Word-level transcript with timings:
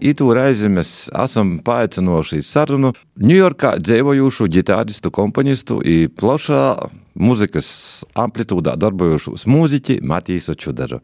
Itu 0.00 0.30
reizi 0.32 0.70
mēs 0.72 1.10
esam 1.12 1.58
paaicinoši 1.64 2.40
sarunu 2.44 2.94
Ņujorkā 3.20 3.74
dzīvojošu 3.84 4.48
ģitāristu, 4.48 5.12
komponistu 5.12 5.76
un 5.84 6.08
plašā 6.16 6.62
mūzikas 7.20 7.68
amplitūdā 8.18 8.76
darbojošos 8.80 9.44
mūziķi 9.50 9.98
Matīsu 10.06 10.54
Čudaru, 10.56 11.00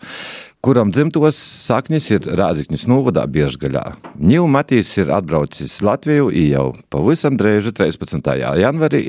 kuram 0.65 0.93
dzimtos 0.95 1.37
saknis 1.37 2.09
ir 2.15 2.25
Rāziknis 2.39 2.87
Novadā 2.89 3.27
Biežgaļā. 3.29 3.85
Ņū 4.17 4.47
Matīs 4.49 4.95
ir 5.03 5.13
atbraucis 5.13 5.77
Latviju 5.85 6.31
jau 6.33 6.71
pavisam 6.93 7.37
drēži 7.37 7.75
13. 7.77 8.33
janvarī 8.63 9.05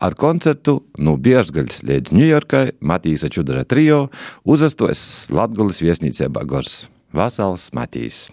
ar 0.00 0.16
koncertu 0.16 0.78
no 0.98 1.18
Biežgaļas 1.20 1.84
līdz 1.84 2.16
Ņujorkai 2.16 2.64
Matīsa 2.80 3.28
Čudara 3.28 3.66
trio 3.68 4.06
uzastos 4.48 5.28
Latgulis 5.28 5.84
viesnīcībā 5.84 6.48
Gors. 6.48 6.86
Vasals 7.12 7.70
Matīs! 7.76 8.28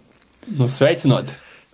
Nu, 0.54 0.68
sveicinot! 0.70 1.32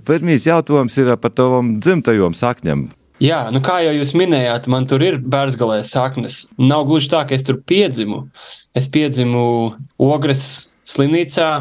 Pirmīs 0.07 0.47
jautājums 0.47 0.95
ir 0.97 1.11
par 1.21 1.33
tavām 1.35 1.75
dzimtajām 1.81 2.35
sakņiem. 2.37 2.87
Jā, 3.21 3.43
nu 3.53 3.59
kā 3.61 3.75
jau 3.85 3.91
jūs 3.93 4.15
minējāt, 4.17 4.65
man 4.71 4.87
tur 4.89 5.03
ir 5.05 5.19
bērzgalē 5.21 5.83
saknes. 5.85 6.47
Nav 6.57 6.87
gluži 6.89 7.11
tā, 7.11 7.21
ka 7.29 7.35
es 7.37 7.45
tur 7.45 7.59
piedzimu. 7.69 8.23
Es 8.73 8.87
piedzimu 8.89 9.43
Ogres 10.01 10.47
slimnīcā, 10.89 11.51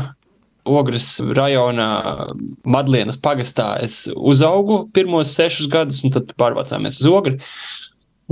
Ogres 0.70 1.10
rajonā, 1.36 1.90
Madlienas 2.64 3.20
pagastā. 3.20 3.74
Es 3.84 4.06
uzaugu 4.14 4.86
pirmos 4.96 5.34
sešus 5.36 5.68
gadus, 5.72 6.00
un 6.06 6.14
tad 6.16 6.32
pārvācāmies 6.40 7.02
uz 7.02 7.10
Ogri. 7.12 7.36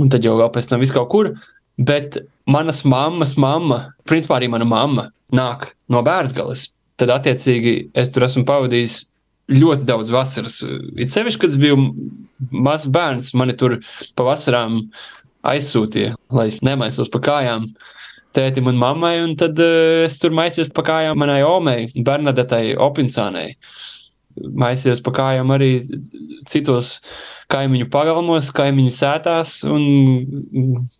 Un 0.01 0.09
tad 0.09 0.25
jau 0.25 0.39
vēl 0.39 0.49
pēc 0.55 0.71
tam 0.71 0.81
viss 0.81 0.95
kaut 0.95 1.11
kur. 1.13 1.33
Bet 1.77 2.17
manas 2.49 2.81
mammas 2.81 3.37
mamma, 3.37 3.91
principā 4.09 4.39
arī 4.39 4.49
mana 4.49 4.65
mamma, 4.65 5.09
nāk 5.35 5.69
no 5.91 6.01
Bērzgales 6.05 6.71
tad 6.99 7.13
attiecīgi 7.15 7.75
es 7.97 8.11
tur 8.13 8.25
esmu 8.27 8.45
pavadījis 8.47 8.99
ļoti 9.49 9.87
daudz 9.87 10.11
vasaras. 10.13 10.61
It 10.99 11.11
sevišķi, 11.13 11.41
kad 11.41 11.53
es 11.53 11.61
biju 11.61 11.77
mazs 12.53 12.89
bērns, 12.93 13.33
mani 13.39 13.55
tur 13.57 13.79
pa 14.17 14.27
vasarām 14.27 14.83
aizsūtīja, 15.49 16.17
lai 16.35 16.49
es 16.51 16.59
nemaisos 16.65 17.11
pa 17.13 17.21
kājām. 17.29 17.69
Tētim 18.35 18.67
un 18.69 18.77
mammai, 18.77 19.15
un 19.23 19.33
tad 19.39 19.57
uh, 19.57 20.03
es 20.05 20.19
tur 20.21 20.35
maisījos 20.37 20.69
pa 20.75 20.83
kājām 20.85 21.17
manai 21.17 21.39
omei, 21.47 21.87
Bernadetai 21.95 22.75
Opincānai. 22.77 23.47
Maisījos 24.37 25.01
pa 25.03 25.15
kājām 25.17 25.49
arī 25.55 25.71
citos 26.47 26.99
kaimiņu 27.49 27.89
pagalmos, 27.89 28.51
kaimiņu 28.53 28.93
sētās 28.93 29.55
un 29.65 29.87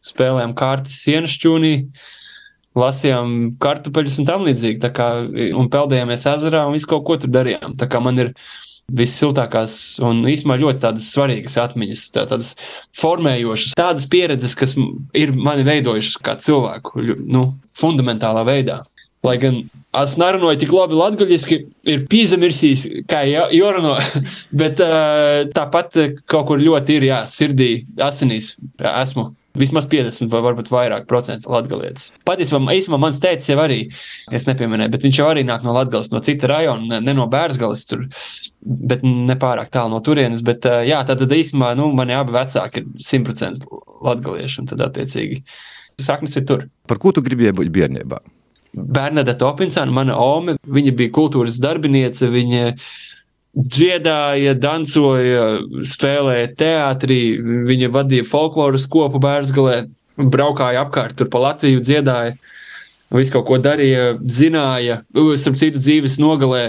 spēlējām 0.09 0.56
kārtas 0.58 0.97
sienas 1.06 1.38
čūnī. 1.38 1.75
Uh, 1.84 2.08
lasījām 2.78 3.36
kartupeļus 3.62 4.20
un 4.22 4.28
tam 4.30 4.48
līdzīgi. 4.48 4.92
Kā, 4.95 5.12
un 5.58 5.70
peldējāmies 5.73 6.25
ezerā 6.34 6.66
un 6.67 6.75
visu 6.78 6.89
kaut 6.92 7.06
ko 7.08 7.17
tur 7.22 7.31
darījām. 7.34 7.75
Tā 7.80 7.89
kā 7.89 8.02
man 8.03 8.22
ir 8.22 8.34
vissiltākās 8.89 9.73
un 10.02 10.23
īstenībā 10.30 10.58
ļoti 10.64 10.81
tādas 10.81 11.09
svarīgas 11.14 11.58
atmiņas, 11.62 12.06
tā, 12.16 12.25
tādas 12.30 12.56
formējošas, 12.97 13.75
tādas 13.78 14.08
pieredzes, 14.09 14.56
kas 14.58 14.73
ir 15.17 15.34
mani 15.36 15.66
veidojušas 15.67 16.22
kā 16.25 16.34
cilvēku, 16.42 17.03
nu, 17.22 17.52
fundamentālā 17.78 18.45
veidā. 18.47 18.81
Lai 19.25 19.36
gan 19.38 19.59
es 20.00 20.14
nerunāju 20.17 20.62
tik 20.62 20.72
labi 20.73 20.95
latviešu, 20.95 21.59
ir 21.92 22.06
pīzamirsījis, 22.09 22.86
kā 23.09 23.25
jārunā, 23.28 23.97
bet 24.62 24.81
tāpat 25.56 26.00
kaut 26.30 26.47
kur 26.50 26.64
ļoti 26.64 26.97
ir, 26.97 27.09
jā, 27.12 27.23
sirdī, 27.30 27.72
asinīs 28.09 28.56
esmu 28.80 29.30
Vismaz 29.59 29.88
50 29.91 30.31
vai 30.31 30.41
varbūt 30.45 30.71
vairāk 30.71 31.07
procentu 31.09 31.52
latgalietis. 31.52 32.09
Patiesībā, 32.27 32.61
īstenībā 32.77 32.99
mans 33.02 33.19
tēcis 33.23 33.52
jau 33.52 33.59
arī, 33.63 33.79
es 34.35 34.47
nepieminēju, 34.47 34.93
bet 34.93 35.07
viņš 35.07 35.19
jau 35.19 35.27
arī 35.31 35.43
nāk 35.47 35.66
no 35.66 35.73
Latgales, 35.75 36.11
no 36.13 36.21
cita 36.25 36.49
rajona, 36.51 37.01
ne, 37.03 37.16
no 37.17 37.27
Bērzgales, 37.31 37.83
tur, 37.89 38.05
bet 38.63 39.03
ne 39.03 39.35
pārāk 39.39 39.71
tālu 39.73 39.95
no 39.95 40.01
turienes. 40.05 40.43
Bet, 40.45 40.67
jā, 40.88 41.01
tad, 41.07 41.25
īstenībā, 41.25 41.73
nu, 41.79 41.89
mani 41.97 42.16
abi 42.17 42.35
vecāki 42.38 42.84
ir 42.85 42.89
100% 43.11 43.67
latgalieši, 44.07 44.63
un 44.63 44.72
tad 44.72 44.84
attiecīgi 44.88 45.44
saknes 46.00 46.39
ir 46.39 46.47
tur. 46.47 46.67
Par 46.88 47.01
ko 47.01 47.11
tu 47.16 47.23
gribēji 47.25 47.57
būt 47.59 47.73
bērnībā? 47.75 48.23
Bernadette 48.73 49.45
Opinsāna, 49.47 49.91
mana 49.94 50.16
ome, 50.22 50.55
viņa 50.69 50.94
bija 50.97 51.13
kultūras 51.16 51.57
darbiniece, 51.61 52.29
viņa 52.29 52.75
dziedāja, 53.59 54.53
dancoja, 54.56 55.59
spēlēja 55.88 56.52
teātrī, 56.59 57.20
viņa 57.68 57.92
vadīja 57.94 58.28
folkloras 58.28 58.88
kopu 58.92 59.22
Bērzgalē, 59.24 59.81
braukāja 60.20 60.86
apkārt 60.86 61.18
tur 61.20 61.30
pa 61.31 61.42
Latviju, 61.44 61.84
dziedāja, 61.84 62.38
visu 63.16 63.36
kaut 63.36 63.47
ko 63.50 63.59
darīja, 63.64 64.16
zināja, 64.30 65.02
starp 65.12 65.59
citu 65.59 65.81
dzīves 65.81 66.20
nogalē 66.22 66.64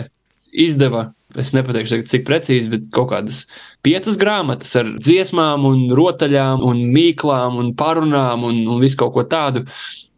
izdeva. 0.51 1.11
Es 1.39 1.53
nepateikšu, 1.55 2.01
cik 2.11 2.25
precīzi, 2.27 2.73
bet 2.73 2.89
kaut 2.91 3.13
kādas 3.13 3.45
piecas 3.87 4.17
grāmatas 4.19 4.73
ar 4.81 4.89
dziesmām, 4.97 5.63
un 5.69 5.85
rotaļām, 5.95 6.65
un 6.67 6.81
mīklām, 6.91 7.61
un 7.61 7.71
parunām, 7.79 8.49
un, 8.49 8.65
un 8.67 8.83
visu 8.83 8.99
kaut 8.99 9.15
ko 9.15 9.23
tādu, 9.31 9.63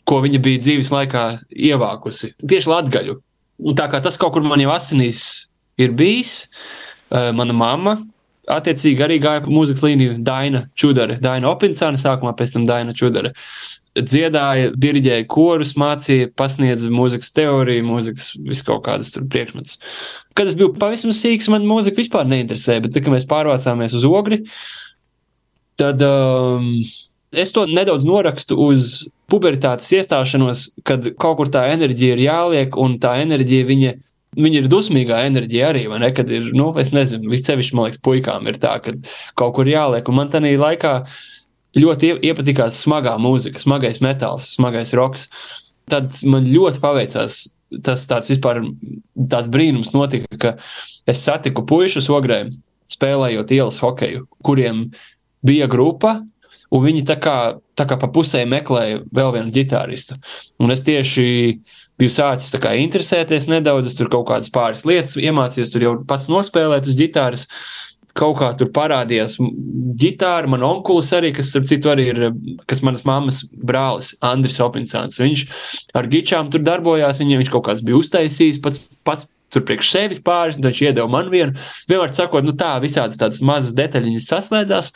ko 0.09 0.23
viņa 0.25 0.41
bija 0.41 0.63
dzīves 0.65 0.93
laikā 0.95 1.27
ievākusi. 1.53 2.33
Tieši 2.41 2.73
latgaļu. 2.73 3.19
Un 3.63 3.77
tā 3.77 3.91
kā 3.93 4.01
tas 4.03 4.17
kaut 4.19 4.33
kur 4.33 4.47
man 4.47 4.63
jau 4.65 4.73
asinīs 4.73 5.52
ir 5.81 5.95
bijis. 5.97 6.47
Uh, 7.13 7.29
mana 7.37 7.53
mamma 7.53 7.99
attiecīgi 8.51 9.05
arī 9.05 9.19
gāja 9.23 9.43
pa 9.45 9.53
mūzikas 9.53 9.85
līniju 9.85 10.17
Daina 10.27 10.65
Čudare, 10.79 11.19
Daina 11.23 11.51
Opinsāna 11.53 12.01
sākumā, 12.01 12.35
pēc 12.39 12.57
tam 12.57 12.67
Daina 12.67 12.95
Čudare. 12.97 13.33
Dziedāja, 13.93 14.71
diriģēja 14.81 15.27
korus, 15.31 15.75
mācīja, 15.79 16.31
pasniedza 16.39 16.89
mūzikas 16.93 17.35
teoriju, 17.37 17.85
mūzikas 17.85 18.31
visu 18.41 18.65
kaut 18.71 18.87
kādas 18.87 19.13
tur 19.13 19.27
priekšmetus. 19.31 19.77
Kad 20.39 20.49
es 20.49 20.57
biju 20.57 20.73
pavisam 20.81 21.13
sīgs, 21.15 21.51
man 21.53 21.69
mūzika 21.69 22.01
vispār 22.01 22.25
neinteresēja, 22.31 22.87
bet 22.87 22.97
tad, 22.97 23.05
kad 23.05 23.15
mēs 23.15 23.29
pārvācāmies 23.29 23.97
uz 23.99 24.07
Ogri, 24.09 24.41
tad 25.81 26.01
um, 26.07 26.73
es 27.37 27.53
to 27.53 27.67
nedaudz 27.69 28.09
norakstu 28.09 28.57
uz 28.65 28.95
pubertātes 29.31 29.93
iestāšanos, 29.93 30.71
kad 30.89 31.13
kaut 31.21 31.39
kur 31.43 31.53
tā 31.53 31.67
enerģija 31.75 32.17
ir 32.17 32.25
jāliek, 32.25 32.81
un 32.81 32.97
tā 33.03 33.19
enerģija 33.27 33.69
viņa 33.69 33.93
Viņa 34.33 34.63
ir 34.63 34.69
dusmīgā 34.73 35.19
enerģija 35.29 35.67
arī, 35.73 35.83
vai 35.93 35.99
ne? 36.01 36.09
Kad 36.17 36.31
ir, 36.33 36.49
nu, 36.57 36.71
es 36.81 36.93
nezinu, 36.95 37.29
viscevišķi, 37.33 37.77
man 37.77 37.89
liekas, 37.89 38.01
puikām 38.05 38.49
ir 38.49 38.57
tā, 38.63 38.79
ka 38.81 38.95
kaut 39.37 39.57
kur 39.59 39.69
jāliek. 39.69 40.09
Un 40.09 40.17
man 40.17 40.33
tajā 40.33 40.55
laikā 40.61 40.93
ļoti 41.77 42.15
iepatikās 42.31 42.81
smagā 42.85 43.19
mūzika, 43.21 43.61
smagais 43.61 44.01
metāls, 44.05 44.49
smagais 44.57 44.95
roks. 44.97 45.29
Tad 45.93 46.17
man 46.29 46.49
ļoti 46.49 46.81
paveicās. 46.81 47.45
Tas 47.85 48.03
tāds 48.05 48.29
vispār 48.29 48.61
tāds 49.17 49.49
brīnums 49.53 49.95
notika, 49.95 50.37
ka 50.37 50.51
es 51.09 51.23
satiku 51.25 51.65
puikas 51.69 52.11
ogrē, 52.13 52.43
spēlējot 52.93 53.55
ielas 53.57 53.79
hokeju, 53.81 54.27
kuriem 54.45 54.91
bija 55.45 55.69
grupa, 55.73 56.19
un 56.73 56.85
viņi 56.87 57.05
tā 57.09 57.19
kā, 57.21 57.37
tā 57.79 57.87
kā 57.89 57.99
pa 58.01 58.09
pusē 58.13 58.43
meklēja 58.49 59.03
vēl 59.13 59.33
vienu 59.37 59.55
ģitāristu. 59.55 60.17
Un 60.63 60.73
es 60.75 60.85
tieši 60.87 61.25
biju 62.01 62.13
sācis 62.13 62.57
kā, 62.63 62.75
interesēties 62.81 63.49
nedaudz, 63.53 63.91
es 63.91 63.99
tur 63.99 64.11
kaut 64.13 64.29
kādas 64.31 64.53
pāris 64.53 64.87
lietas 64.89 65.19
iemācījos, 65.21 65.73
tur 65.73 65.87
jau 65.87 65.97
pats 66.09 66.31
nospēlēt 66.33 66.89
uz 66.89 66.99
ģitāras. 66.99 67.49
Kaut 68.13 68.37
kā 68.43 68.51
tur 68.61 68.69
parādījās 68.77 69.39
ģitāra, 69.97 70.49
man 70.53 70.65
onkulis 70.67 71.09
arī, 71.17 71.31
kas, 71.33 71.49
starp 71.49 71.65
citu, 71.71 71.89
arī 71.89 72.11
ir, 72.11 72.19
kas 72.69 72.83
manas 72.85 73.07
mammas 73.09 73.39
brālis, 73.57 74.11
Andris 74.29 74.59
Opinsāns. 74.61 75.21
Viņš 75.23 75.45
ar 75.97 76.09
gičām 76.13 76.51
tur 76.53 76.61
darbojās, 76.67 77.23
viņa, 77.23 77.39
viņš 77.41 77.53
kaut 77.55 77.65
kāds 77.71 77.85
bija 77.87 77.97
uztaisījis 78.03 78.61
pats, 78.65 78.85
pats 79.09 79.31
tur 79.53 79.65
priekš 79.69 79.95
sevis 79.95 80.21
pāris, 80.25 80.61
un 80.61 80.69
viņš 80.69 80.85
iedeva 80.85 81.09
man 81.09 81.33
vienu. 81.33 81.57
Vienmēr 81.89 82.13
sakot, 82.17 82.45
nu 82.45 82.53
tā, 82.53 82.75
visādas 82.85 83.21
tādas 83.21 83.41
mazas 83.45 83.73
detaļiņas 83.81 84.29
saslēdzās, 84.29 84.93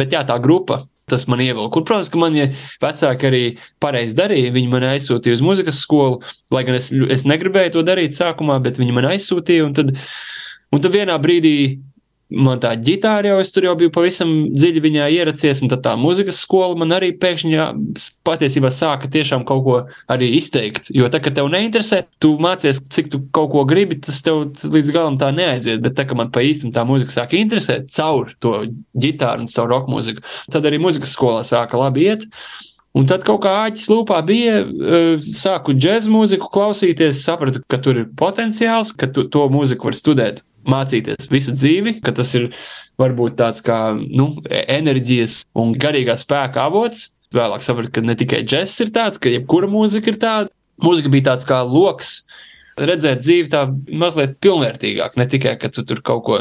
bet 0.00 0.16
jā, 0.16 0.24
tā 0.24 0.40
grupa 0.40 0.80
Tas 1.10 1.26
man 1.28 1.42
ievilka. 1.44 1.80
Un, 1.80 1.84
protams, 1.84 2.08
ka 2.08 2.20
mani 2.20 2.46
vecāki 2.80 3.28
arī 3.28 3.42
pareizi 3.82 4.16
darīja. 4.16 4.52
Viņi 4.54 4.70
man 4.72 4.86
aizsūtīja 4.88 5.36
uz 5.36 5.42
muzikas 5.44 5.82
skolu, 5.84 6.22
lai 6.54 6.62
gan 6.64 6.78
es, 6.78 6.88
es 7.12 7.26
negribēju 7.28 7.74
to 7.74 7.82
darīt 7.84 8.16
sākumā, 8.16 8.56
bet 8.64 8.80
viņi 8.80 8.94
man 8.96 9.10
aizsūtīja. 9.10 9.66
Un 9.66 9.76
tad, 9.76 9.92
un 10.72 10.84
tad 10.84 10.96
vienā 10.96 11.18
brīdī 11.20 11.56
man 12.32 12.60
tā 12.62 12.72
ģitāra 12.80 13.32
jau, 13.32 13.38
es 13.42 13.52
tur 13.52 13.66
jau 13.68 13.74
biju 13.78 13.92
pavisam 13.94 14.30
dziļi 14.52 14.82
viņā 14.84 15.08
ieracies, 15.14 15.60
un 15.64 15.72
tā 15.72 15.94
muzikas 16.00 16.40
skola 16.44 16.76
man 16.80 16.94
arī 16.96 17.10
pēkšņi 17.20 17.66
patiesībā 18.26 18.70
sāka 18.74 19.10
tiešām 19.12 19.44
kaut 19.48 19.62
ko 19.66 19.76
arī 20.10 20.30
izteikt. 20.38 20.88
Jo 20.94 21.10
tā, 21.12 21.20
ka 21.24 21.32
tev 21.34 21.50
neinteresē, 21.52 22.04
tu 22.22 22.34
mācies, 22.42 22.80
cik 22.94 23.10
tu 23.12 23.22
kaut 23.34 23.52
ko 23.54 23.64
gribi, 23.68 24.00
tas 24.04 24.22
tev 24.24 24.46
līdz 24.64 24.94
galam 24.94 25.18
tā 25.20 25.30
neaiziet, 25.36 25.82
bet 25.84 25.96
tā, 25.98 26.06
ka 26.08 26.18
man 26.18 26.32
pa 26.34 26.44
īstam 26.44 26.72
tā 26.74 26.86
muzika 26.88 27.20
sāka 27.20 27.38
interesēt 27.40 27.90
caur 27.94 28.32
to 28.42 28.56
ģitāru 29.00 29.44
un 29.44 29.50
caur 29.52 29.70
roka 29.70 29.92
mūziku, 29.92 30.24
tad 30.52 30.64
arī 30.68 30.80
muzikas 30.82 31.14
skolā 31.16 31.44
sāka 31.46 31.80
labi 31.80 32.08
iet. 32.08 32.24
Un 32.94 33.08
tad 33.10 33.24
kaut 33.26 33.40
kā 33.42 33.50
āķis 33.64 33.88
lūpā 33.90 34.20
bija, 34.22 34.60
eh, 34.62 35.16
sāku 35.18 35.74
džēzu 35.74 36.12
mūziku 36.14 36.46
klausīties, 36.54 37.24
sapratu, 37.26 37.58
ka 37.66 37.80
tur 37.82 38.04
ir 38.04 38.10
potenciāls, 38.14 38.94
ka 38.94 39.10
tu, 39.10 39.26
to 39.26 39.48
mūziku 39.50 39.90
var 39.90 39.98
studēt 39.98 40.44
mācīties 40.70 41.30
visu 41.32 41.54
dzīvi, 41.56 41.98
ka 42.04 42.14
tas 42.16 42.34
ir 42.38 42.50
varbūt 43.00 43.36
tāds 43.40 43.64
kā 43.64 43.78
nu, 43.96 44.30
enerģijas 44.50 45.42
un 45.58 45.74
garīgā 45.78 46.16
spēka 46.20 46.66
avots. 46.68 47.10
Vēlāk 47.34 47.64
sapratu, 47.66 47.96
ka 47.96 48.04
ne 48.04 48.14
tikai 48.18 48.44
džeks 48.46 48.76
ir 48.84 48.94
tāds, 48.94 49.18
ka 49.18 49.32
jebkura 49.32 49.70
mūzika 49.70 50.12
ir 50.12 50.20
tāda. 50.22 50.52
Mūzika 50.82 51.10
bija 51.10 51.32
tāds 51.32 51.46
kā 51.48 51.60
lokus 51.66 52.20
redzēt 52.78 53.22
dzīvi 53.22 53.50
tā 53.52 53.66
mazliet 53.94 54.38
pilnvērtīgāk, 54.42 55.18
ne 55.18 55.26
tikai, 55.30 55.54
ka 55.60 55.70
tu 55.72 55.84
tur 55.86 56.00
kaut 56.06 56.24
ko 56.26 56.40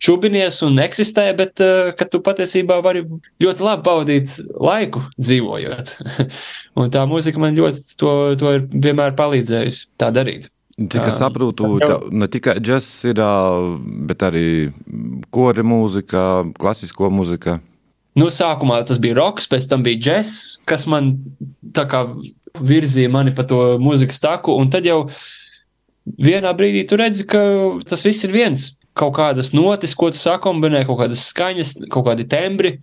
čubinies 0.00 0.62
un 0.66 0.80
eksistē, 0.82 1.26
bet 1.36 1.60
uh, 1.62 1.90
ka 1.96 2.06
tu 2.08 2.22
patiesībā 2.24 2.80
vari 2.84 3.04
ļoti 3.42 3.66
labi 3.66 3.86
pavadīt 3.86 4.38
laiku 4.56 5.02
dzīvojot. 5.20 5.92
un 6.80 6.94
tā 6.94 7.04
mūzika 7.10 7.42
man 7.42 7.58
ļoti 7.58 7.98
to, 8.00 8.14
to 8.40 8.56
ir 8.56 8.66
vienmēr 8.72 9.14
palīdzējusi 9.18 9.86
tā 10.00 10.10
darīt. 10.14 10.48
Cik 10.80 11.10
es 11.10 11.18
saprotu, 11.20 11.66
tā, 11.82 11.98
ne 12.08 12.28
tikai 12.30 12.54
džeks 12.56 12.88
ir, 13.10 13.18
bet 14.08 14.22
arī 14.24 14.44
kori 15.34 15.64
mūzika, 15.66 16.22
klasisko 16.56 17.10
mūzika. 17.12 17.58
Nu, 18.16 18.30
sākumā 18.32 18.80
tas 18.88 18.98
bija 19.02 19.18
roks, 19.18 19.48
pēc 19.50 19.68
tam 19.68 19.84
bija 19.84 20.00
džeks, 20.00 20.38
kas 20.68 20.86
man 20.90 21.12
tā 21.76 21.84
kā 21.90 22.06
virzīja 22.56 23.12
mani 23.12 23.34
pa 23.36 23.44
to 23.46 23.76
mūzikas 23.82 24.22
taku, 24.22 24.56
un 24.56 24.72
tad 24.72 24.88
jau 24.88 25.04
vienā 26.18 26.52
brīdī 26.56 26.86
tu 26.88 26.98
redzi, 26.98 27.28
ka 27.28 27.40
tas 27.86 28.06
viss 28.06 28.24
ir 28.26 28.34
viens 28.34 28.70
kaut 28.96 29.14
kādas 29.20 29.52
notis, 29.54 29.94
ko 29.94 30.10
tu 30.10 30.18
sakombinē, 30.18 30.82
kaut 30.88 31.02
kādas 31.04 31.28
skaņas, 31.30 31.76
kaut 31.92 32.08
kādi 32.08 32.26
tembri. 32.28 32.78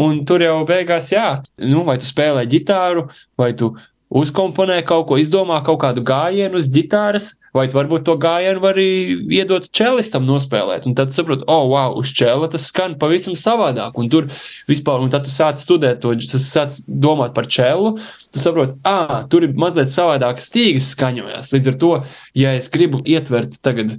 Un 0.00 0.22
tur 0.24 0.40
jau 0.40 0.62
beigās, 0.64 1.10
jā, 1.12 1.42
nu, 1.66 1.82
vai 1.84 1.98
tu 2.00 2.06
spēlē 2.08 2.46
ģitāru, 2.48 3.08
vai 3.36 3.50
tu 3.58 3.74
uzkomponē 4.10 4.80
kaut 4.86 5.08
ko, 5.10 5.18
izdomā 5.20 5.58
kaut 5.66 5.82
kādu 5.82 6.04
gājienu 6.06 6.56
uz 6.56 6.70
ģitāras, 6.72 7.34
vai 7.56 7.66
varbūt 7.72 8.04
to 8.06 8.14
gājienu 8.20 8.62
var 8.62 8.78
arī 8.78 9.16
iedot 9.40 9.66
čelistam 9.74 10.26
nospēlēt. 10.28 10.86
Un 10.88 10.96
tad 10.98 11.12
saproti, 11.14 11.46
oh, 11.50 11.66
wow, 11.72 11.96
uz 11.98 12.12
čela 12.16 12.48
tas 12.50 12.68
skan 12.70 12.96
pavisam 13.00 13.36
savādāk. 13.38 13.98
Un 14.00 14.10
tur 14.12 14.28
vispār, 14.70 15.02
un 15.02 15.12
tad 15.12 15.26
tu 15.26 15.34
sāc 15.34 15.60
studēt 15.62 16.02
to, 16.04 16.14
tu 16.20 16.40
sāc 16.42 16.80
domāt 16.88 17.34
par 17.36 17.48
čelu, 17.50 17.96
tu 18.30 18.42
saproti, 18.42 18.78
ah, 18.88 19.20
tur 19.30 19.46
ir 19.46 19.56
mazliet 19.58 19.92
savādākas 19.92 20.50
stīgas 20.52 20.92
skaņojas. 20.94 21.54
Līdz 21.56 21.72
ar 21.72 21.78
to, 21.82 21.92
ja 22.38 22.56
es 22.58 22.70
gribu 22.72 23.02
ietvert 23.04 23.58
tagad 23.64 23.98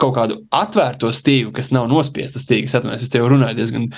kaut 0.00 0.16
kādu 0.16 0.42
atvērto 0.52 1.08
stīgu, 1.14 1.54
kas 1.56 1.72
nav 1.72 1.88
nospiesta 1.88 2.40
stīgas. 2.42 2.76
Atvainojos, 2.76 3.06
es 3.06 3.12
tev 3.12 3.28
runāju 3.32 3.60
diezgan 3.60 3.90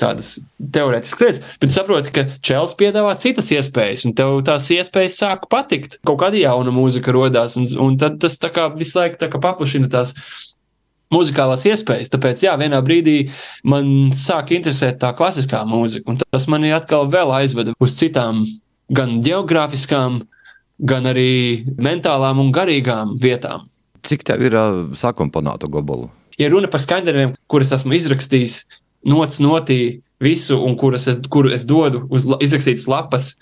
tādas 0.00 0.34
teorētiskas 0.60 1.22
lietas, 1.22 1.54
bet 1.62 1.74
saproti, 1.74 2.12
ka 2.14 2.26
Čels 2.44 2.74
piedāvā 2.78 3.14
citas 3.22 3.48
iespējas, 3.54 4.06
un 4.08 4.16
tev 4.18 4.40
tās 4.46 4.68
iespējas 4.74 5.20
sāk 5.22 5.46
patikt. 5.52 5.98
Kaut 6.06 6.20
kāda 6.22 6.40
jauna 6.40 6.74
mūzika 6.74 7.14
radās, 7.14 7.56
un, 7.60 7.68
un 7.82 7.96
tad 8.00 8.20
tas 8.22 8.38
tā 8.42 8.52
kā 8.54 8.68
visu 8.74 9.00
laiku 9.00 9.30
kā 9.30 9.40
paplašina 9.42 9.90
tās 9.92 10.14
muzikālās 11.14 11.66
iespējas. 11.70 12.10
Tāpēc, 12.12 12.44
jā, 12.46 12.54
vienā 12.60 12.80
brīdī 12.84 13.16
man 13.68 14.12
sāk 14.18 14.52
interesēt 14.56 15.00
tā 15.02 15.12
klasiskā 15.16 15.62
mūzika, 15.68 16.10
un 16.10 16.20
tas 16.22 16.48
mani 16.52 16.72
atkal 16.74 17.10
vēl 17.12 17.32
aizveda 17.40 17.76
uz 17.82 17.96
citām, 17.98 18.44
gan 18.92 19.20
geogrāfiskām, 19.24 20.20
gan 20.76 21.08
arī 21.08 21.64
mentālām 21.80 22.42
un 22.42 22.52
garīgām 22.54 23.16
vietām. 23.22 23.68
Cik 24.06 24.26
tev 24.26 24.44
ir 24.46 24.54
uh, 24.54 24.82
sakomponēta 24.94 25.70
gobolu? 25.70 26.10
Ja 26.38 26.50
runa 26.52 26.68
par 26.70 26.82
skaņdariem, 26.84 27.32
kurus 27.48 27.72
esmu 27.72 27.96
izrakstījis, 27.96 28.60
nots 29.04 29.40
notī 29.42 30.00
visu, 30.22 30.58
un 30.64 30.76
kuras 30.80 31.06
es, 31.10 31.20
kuru 31.30 31.52
es 31.52 31.66
dodu 31.68 32.06
uz 32.08 32.24
izrakstītas 32.40 32.88
lapas, 32.88 33.34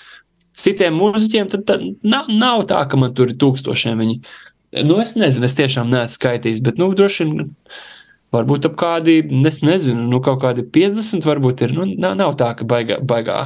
citiem 0.59 0.97
mūziķiem, 0.99 1.51
tad, 1.53 1.67
tad 1.69 1.85
nav, 2.03 2.31
nav 2.31 2.67
tā, 2.71 2.83
ka 2.91 2.99
man 2.99 3.15
tur 3.15 3.33
ir 3.33 3.39
tūkstošiem 3.41 4.01
viņi. 4.03 4.21
Nu, 4.83 4.99
es 5.03 5.15
nezinu, 5.19 5.47
es 5.47 5.55
tiešām 5.59 5.91
neesmu 5.91 6.17
skaitījis, 6.17 6.63
bet, 6.67 6.81
nu, 6.83 6.91
droši 6.99 7.27
vien 7.27 7.53
varbūt 8.35 8.67
ap 8.67 8.75
kādi, 8.79 9.21
es 9.47 9.61
nezinu, 9.63 10.09
nu, 10.11 10.19
kaut 10.25 10.41
kādi 10.43 10.65
50 10.75 11.27
varbūt 11.29 11.63
ir. 11.67 11.75
Nu, 11.77 11.87
nav, 11.87 12.17
nav 12.19 12.35
tā, 12.41 12.51
ka 12.59 12.67
baigā, 12.67 12.99
baigā 13.07 13.39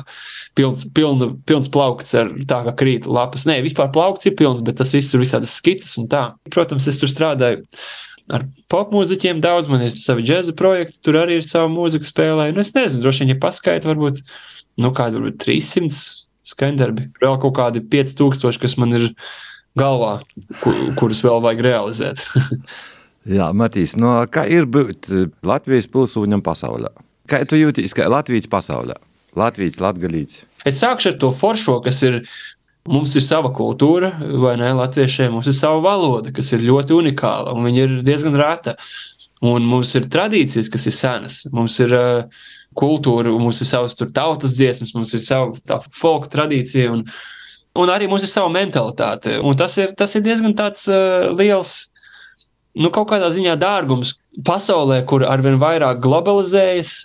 pilns, 0.57 0.87
pilna, 0.97 1.35
pilns 1.49 1.69
plaukts 1.73 2.17
ar 2.17 2.33
tā, 2.49 2.63
ka 2.71 2.75
krīt 2.81 3.09
lapas. 3.09 3.45
Nē, 3.49 3.59
vispār 3.67 3.93
plaukts 3.93 4.31
ir 4.31 4.37
pilns, 4.39 4.65
bet 4.65 4.81
tas 4.81 4.95
viss 4.97 5.13
ir 5.13 5.25
visādas 5.25 5.59
skices 5.61 5.99
un 6.01 6.09
tā. 6.09 6.25
Protams, 6.55 6.89
es 6.89 7.01
tur 7.03 7.13
strādāju. 7.13 7.67
Ar 8.29 8.45
popmūziķiem 8.73 9.41
daudz, 9.41 9.71
man 9.73 9.87
ir 9.87 9.95
savi 9.97 10.25
džēza 10.27 10.53
projekti, 10.59 11.01
tur 11.05 11.17
arī 11.23 11.39
ir 11.41 11.47
sava 11.49 11.71
mūzika 11.73 12.05
spēlē. 12.05 12.51
Nu, 12.53 12.61
es 12.65 12.75
nezinu, 12.77 13.05
droši 13.05 13.25
vien, 13.25 13.33
ja 13.33 13.41
paskaidro, 13.41 13.95
varbūt, 13.95 14.21
nu, 14.85 14.93
kādi 14.97 15.17
varbūt 15.17 15.39
300 15.47 16.03
skaņdarbi. 16.49 17.09
Vēl 17.23 17.39
kaut 17.41 17.57
kādi 17.57 17.83
5000, 17.95 18.61
kas 18.61 18.77
man 18.81 18.97
ir 18.99 19.09
galvā, 19.79 20.19
kur, 20.61 20.79
kurus 20.99 21.25
vēl 21.25 21.41
vajag 21.45 21.65
realizēt. 21.71 22.25
Jā, 23.39 23.51
Matīs, 23.57 23.97
no 24.01 24.21
kā 24.33 24.47
ir 24.49 24.69
būt 24.71 25.11
eh, 25.13 25.27
Latvijas 25.45 25.89
pilsūņam 25.93 26.45
pasaulē? 26.45 26.93
Kā 27.29 27.43
tu 27.49 27.59
jūties, 27.61 27.93
kā 27.97 28.07
Latvijas 28.09 28.49
pasaulē? 28.49 28.97
Latvijas, 29.37 29.81
latgalīts. 29.85 30.45
Es 30.67 30.81
sākšu 30.81 31.13
ar 31.13 31.19
to 31.21 31.33
foršo, 31.37 31.79
kas 31.85 32.01
ir. 32.07 32.23
Mums 32.89 33.15
ir 33.19 33.25
sava 33.25 33.51
kultūra, 33.55 34.13
vai 34.41 34.55
ne? 34.61 34.71
Latviešiem 34.79 35.35
mums 35.35 35.49
ir 35.51 35.57
sava 35.57 35.81
valoda, 35.85 36.33
kas 36.35 36.53
ir 36.55 36.65
ļoti 36.65 36.97
unikāla, 36.97 37.53
un 37.53 37.67
viņa 37.69 37.85
ir 37.85 37.97
diezgan 38.07 38.39
reta. 38.39 38.79
Un 39.45 39.67
mums 39.69 39.93
ir 39.95 40.09
tradīcijas, 40.11 40.71
kas 40.73 40.89
ir 40.91 40.95
senas. 40.97 41.43
Mums 41.55 41.77
ir 41.85 41.93
uh, 41.95 42.47
kultūra, 42.79 43.31
mums 43.39 43.61
ir 43.63 43.69
savas 43.69 43.95
tautas 43.99 44.57
dziesmas, 44.57 44.95
mums 44.97 45.13
ir 45.15 45.23
sava 45.23 45.79
folka 45.95 46.31
tradīcija, 46.33 46.91
un, 46.95 47.05
un 47.79 47.93
arī 47.93 48.09
mums 48.11 48.27
ir 48.27 48.33
sava 48.33 48.51
mentalitāte. 48.55 49.37
Un 49.39 49.59
tas 49.59 49.77
ir, 49.79 49.95
tas 49.99 50.17
ir 50.19 50.25
diezgan 50.27 50.57
tāds 50.59 50.89
uh, 50.91 51.31
liels 51.39 51.85
nu, 52.79 52.91
kaut 52.95 53.09
kādā 53.13 53.31
ziņā 53.35 53.57
dārgums 53.61 54.17
pasaulē, 54.47 55.03
kur 55.09 55.25
arvien 55.27 55.59
vairāk 55.61 56.01
globalizējas, 56.05 57.01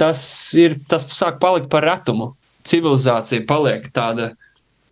tas, 0.00 0.22
ir, 0.58 0.78
tas 0.88 1.06
sāk 1.16 1.40
palikt 1.42 1.70
par 1.72 1.86
retumu. 1.86 2.34
Civilizācija 2.68 3.46
paliek 3.48 3.86
tāda, 3.94 4.32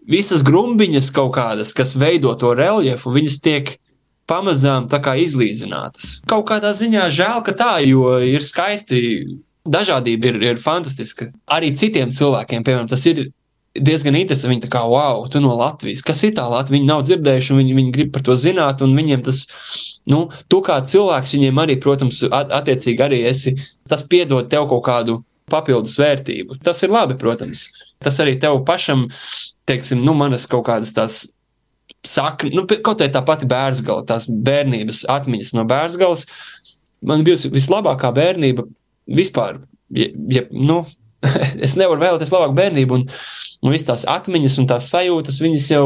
visas 0.09 0.45
grumbiņas 0.47 1.11
kaut 1.15 1.35
kādas, 1.37 1.75
kas 1.77 1.97
veido 1.99 2.35
to 2.39 2.53
reljefu, 2.57 3.13
viņas 3.15 3.41
tiek 3.45 3.77
pamazām 4.27 4.89
izlīdzinātas. 4.91 6.21
Kaut 6.27 6.49
kādā 6.51 6.73
ziņā 6.75 7.09
žēl, 7.11 7.43
ka 7.47 7.55
tā, 7.55 7.73
jo 7.87 8.19
ir 8.19 8.43
skaisti. 8.43 9.03
Dažādība 9.67 10.31
ir, 10.31 10.37
ir 10.53 10.59
fantastiska. 10.63 11.33
Arī 11.51 11.73
citiem 11.75 12.13
cilvēkiem, 12.15 12.63
piemēram, 12.63 12.87
tas 12.87 13.03
ir 13.11 13.33
diezgan 13.75 14.15
interesanti. 14.15 14.53
Viņi 14.55 14.63
tā 14.63 14.71
kā, 14.71 14.83
wow, 14.87 15.25
tu 15.27 15.41
no 15.43 15.57
Latvijas. 15.59 16.05
Kas 16.07 16.23
ir 16.23 16.37
tā 16.37 16.45
Latvija? 16.47 16.79
Viņi 16.79 16.87
nav 16.87 17.03
dzirdējuši, 17.07 17.57
viņi, 17.59 17.75
viņi 17.75 17.95
grib 17.97 18.13
par 18.15 18.23
to 18.27 18.37
zināt, 18.39 18.85
un 18.87 18.95
viņiem 18.95 19.25
tas, 19.27 19.43
nu, 20.07 20.29
tu 20.47 20.61
kā 20.63 20.79
cilvēks, 20.87 21.35
viņiem 21.35 21.59
arī, 21.65 21.79
protams, 21.83 22.23
attiecīgi 22.31 23.03
arī 23.03 23.25
esi, 23.27 23.57
tas 23.91 24.07
piedod 24.07 24.47
tev 24.53 24.69
kaut 24.71 24.85
kādu 24.87 25.19
papildus 25.51 25.99
vērtību. 25.99 26.61
Tas 26.63 26.83
ir 26.87 26.95
labi, 26.95 27.19
protams. 27.19 27.67
Tas 28.03 28.19
arī 28.23 28.37
tev 28.43 28.61
pašam, 28.67 29.07
teiksim, 29.69 30.03
nu, 30.05 30.15
manas 30.19 30.47
kaut 30.51 30.67
kādas 30.69 30.95
tās 30.97 31.25
sakni, 32.07 32.53
nu, 32.55 32.67
kaut 32.67 33.01
kā 33.03 33.09
tā 33.13 33.23
pati 33.27 33.49
bērngala, 33.51 34.07
tās 34.09 34.29
bērnības 34.29 35.05
atmiņas 35.11 35.55
no 35.57 35.67
bērngales. 35.69 36.27
Man 37.07 37.25
bija 37.27 37.51
vislabākā 37.53 38.13
bērnība 38.17 38.67
vispār. 39.07 39.61
Ja, 39.95 40.09
ja, 40.33 40.45
nu, 40.51 40.83
es 41.67 41.77
nevaru 41.79 42.03
vēlēties 42.03 42.33
labāku 42.35 42.57
bērnību, 42.59 43.01
un, 43.01 43.09
un 43.63 43.75
visas 43.75 43.91
tās 43.91 44.07
atmiņas 44.17 44.61
un 44.63 44.71
tās 44.71 44.91
sajūtas, 44.93 45.41
viņas 45.43 45.69
jau, 45.73 45.85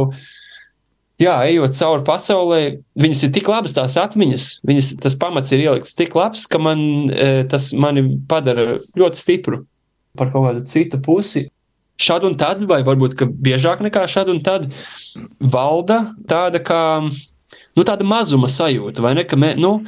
jā, 1.21 1.35
ejot 1.51 1.77
cauri 1.77 2.07
pasaulē, 2.09 2.61
viņas 3.01 3.25
ir 3.27 3.35
tik 3.37 3.51
labas, 3.53 3.77
tās 3.77 3.99
atmiņas, 4.01 4.51
viņas, 4.67 4.93
tas 5.05 5.19
pamats 5.21 5.53
ir 5.55 5.65
ielikts 5.67 5.97
tik 5.99 6.17
labs, 6.19 6.47
ka 6.51 6.61
man 6.63 7.11
e, 7.13 7.31
tas 7.51 7.71
mani 7.77 8.07
padara 8.29 8.79
ļoti 8.99 9.21
stipru 9.21 9.65
par 10.19 10.33
kaut 10.33 10.49
kādu 10.49 10.67
citu 10.69 11.01
pusi. 11.05 11.49
Šad 12.01 12.25
un 12.25 12.39
tad, 12.41 12.63
vai 12.69 12.81
varbūt 12.87 13.19
biežāk 13.45 13.83
nekā 13.85 14.07
šad 14.09 14.31
un 14.33 14.41
tad, 14.45 14.71
valda 15.41 16.01
tāda 16.29 16.63
kā 16.65 16.83
nu, 17.05 17.85
tāda 17.85 18.07
mazuma 18.07 18.49
sajūta, 18.49 19.05
ne? 19.15 19.27
Mē, 19.37 19.55
nu, 19.61 19.79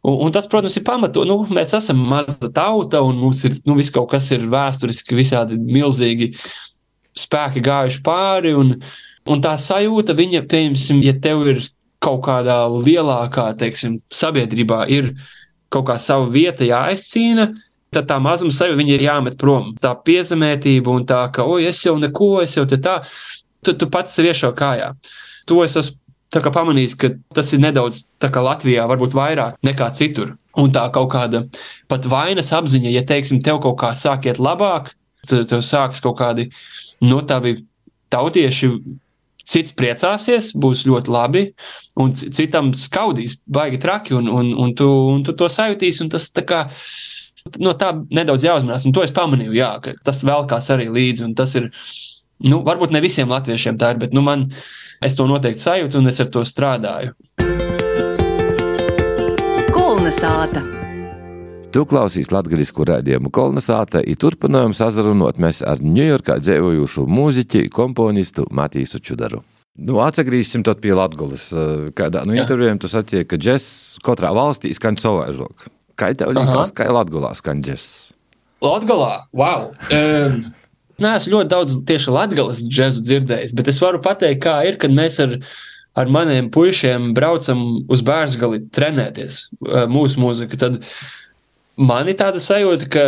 Un, 0.00 0.14
un 0.24 0.32
tas, 0.32 0.46
protams, 0.48 0.78
ir 0.78 0.84
pamatot. 0.86 1.28
Nu, 1.28 1.42
mēs 1.52 1.74
esam 1.76 1.98
maza 2.08 2.48
tauta, 2.56 3.02
un 3.04 3.18
mums 3.20 3.42
ir 3.44 3.58
nu, 3.68 3.76
viss 3.76 3.92
kaut 3.92 4.08
kas 4.14 4.30
ir 4.32 4.46
vēsturiski, 4.48 5.16
visādi 5.18 5.58
milzīgi 5.60 6.30
spēki 7.20 7.60
gājuši 7.66 8.00
pāri. 8.06 8.54
Un, 8.56 8.78
un 9.28 9.44
tā 9.44 9.58
sajūta, 9.60 10.16
viņa, 10.16 10.46
piemēram, 10.48 11.02
ja 11.04 11.14
tev 11.20 11.44
ir 11.52 11.60
kaut 12.00 12.22
kādā 12.24 12.62
lielākā, 12.72 13.50
teiksim, 13.60 13.98
sabiedrībā, 14.08 14.86
ir 14.88 15.12
kaut 15.70 15.90
kā 15.90 15.98
sava 16.00 16.30
vieta 16.32 16.64
jāizcīna, 16.64 17.50
tad 17.94 18.08
tā 18.10 18.18
mazuma 18.22 18.54
sajūta 18.54 18.86
ir 18.86 19.04
jāmet 19.04 19.38
prom. 19.40 19.72
Tā 19.80 19.94
piezemētība 20.06 20.92
un 20.94 21.06
tā, 21.08 21.24
ka, 21.34 21.44
oi, 21.44 21.64
es 21.70 21.82
jau 21.84 21.96
neko, 21.98 22.40
es 22.44 22.56
jau 22.56 22.66
te 22.68 22.78
tā, 22.82 23.00
tu, 23.64 23.74
tu 23.74 23.90
pats 23.90 24.14
sev 24.14 24.30
iešau 24.30 24.52
kājā. 24.56 24.92
To 25.50 25.64
es 25.64 25.76
esmu 25.76 25.98
pamanījis, 26.30 26.94
ka 26.94 27.10
tas 27.34 27.52
ir 27.52 27.60
nedaudz 27.60 28.04
tā 28.22 28.30
kā 28.30 28.42
Latvijā, 28.44 28.86
varbūt 28.86 29.16
vairāk 29.18 29.58
nekā 29.66 29.90
citur. 29.98 30.36
Un 30.58 30.72
tā 30.74 30.88
kaut 30.90 31.10
kāda 31.12 31.44
pat 31.88 32.06
vainas 32.06 32.52
apziņa, 32.52 32.90
ja 32.90 33.02
teiksim, 33.06 33.42
tev 33.42 33.60
kaut 33.62 33.78
kā 33.78 33.94
sāk 33.94 34.26
iet 34.26 34.38
labāk, 34.38 34.92
tad 35.26 35.46
tev 35.48 35.62
sāks 35.62 36.02
kaut 36.02 36.18
kādi 36.18 36.50
no 37.02 37.20
tavi 37.22 37.64
tautieši. 38.10 38.74
Cits 39.50 39.74
priecāsies, 39.74 40.52
būs 40.54 40.84
ļoti 40.86 41.10
labi, 41.10 41.40
un 41.98 42.12
citam 42.14 42.68
skaudīs, 42.76 43.40
baigi 43.50 43.80
traki, 43.82 44.14
un, 44.14 44.28
un, 44.30 44.52
un, 44.54 44.74
tu, 44.78 44.86
un 44.86 45.24
tu 45.26 45.34
to 45.34 45.48
sajūtīsi. 45.50 46.06
Tas 46.12 46.28
tā 46.30 46.44
kā 46.46 46.60
no 47.58 47.74
tā 47.78 47.92
nedaudz 48.14 48.44
jāuzmanās, 48.46 48.86
un 48.86 48.94
to 48.96 49.04
es 49.06 49.14
pamanīju, 49.16 49.54
jā, 49.56 49.72
ka 49.82 49.96
tas 50.04 50.22
velkās 50.26 50.70
arī 50.74 50.90
līdzi. 50.92 51.30
Tas 51.38 51.56
ir, 51.58 51.70
nu, 52.46 52.62
varbūt 52.66 52.94
ne 52.94 53.02
visiem 53.04 53.30
latviešiem 53.30 53.80
tā 53.80 53.94
ir, 53.94 54.02
bet 54.02 54.14
nu, 54.16 54.22
man, 54.26 54.48
es 55.02 55.16
to 55.18 55.26
noteikti 55.30 55.64
sajūtu 55.66 56.00
un 56.00 56.12
es 56.12 56.20
ar 56.22 56.30
to 56.32 56.44
strādāju. 56.46 57.16
Kolnesāta! 59.74 60.62
Tu 61.70 61.84
klausīs 61.86 62.32
latviešu 62.34 62.82
raidījumu 62.88 63.30
kolonizāta, 63.30 64.00
ir 64.02 64.18
turpinājums 64.18 64.80
sazrunot 64.82 65.38
mēs 65.38 65.60
ar 65.62 65.78
Ņujorkā 65.78 66.40
dzīvojošu 66.42 67.04
mūziķi, 67.06 67.68
komponistu 67.70 68.48
Matīsu 68.50 68.98
Čudaru. 68.98 69.44
Nu, 69.78 70.00
atgriezīsim 70.02 70.64
pie 70.82 70.96
Latvijas. 70.98 71.52
Kādā 71.96 72.24
no 72.26 72.34
intervijām 72.34 72.80
tu 72.82 72.90
sacīji, 72.90 73.28
ka 73.30 73.38
džeks 73.38 74.00
katrā 74.02 74.32
valstī 74.34 74.74
skan 74.74 74.98
savādāk. 74.98 75.70
Kā 76.00 76.14
tev 76.16 76.32
liekas, 76.36 76.72
kā 76.76 76.88
Latvijā 76.92 77.34
skan 77.36 77.60
džeks? 77.64 77.90
Latvijā, 78.64 79.12
wow! 79.36 79.68
Um, 79.94 80.42
Nē, 81.00 81.14
es 81.16 81.26
ļoti 81.32 81.48
daudz 81.48 81.78
tieši 81.88 82.12
latviešu 82.12 82.68
džēzu 82.68 83.02
dzirdējis, 83.06 83.54
bet 83.56 83.70
es 83.72 83.78
varu 83.80 84.02
pateikt, 84.04 84.42
kā 84.44 84.58
ir, 84.68 84.76
kad 84.80 84.92
mēs 84.92 85.16
ar, 85.24 85.38
ar 85.96 86.12
maniem 86.12 86.50
puišiem 86.52 87.14
braucam 87.16 87.62
uz 87.88 88.02
bērnu 88.04 88.58
trenēties 88.74 89.46
mūsu 89.88 90.20
mūziku. 90.20 90.60
Tad 90.60 90.76
man 91.80 92.10
ir 92.10 92.18
tāda 92.20 92.42
sajūta, 92.44 92.90
ka 92.92 93.06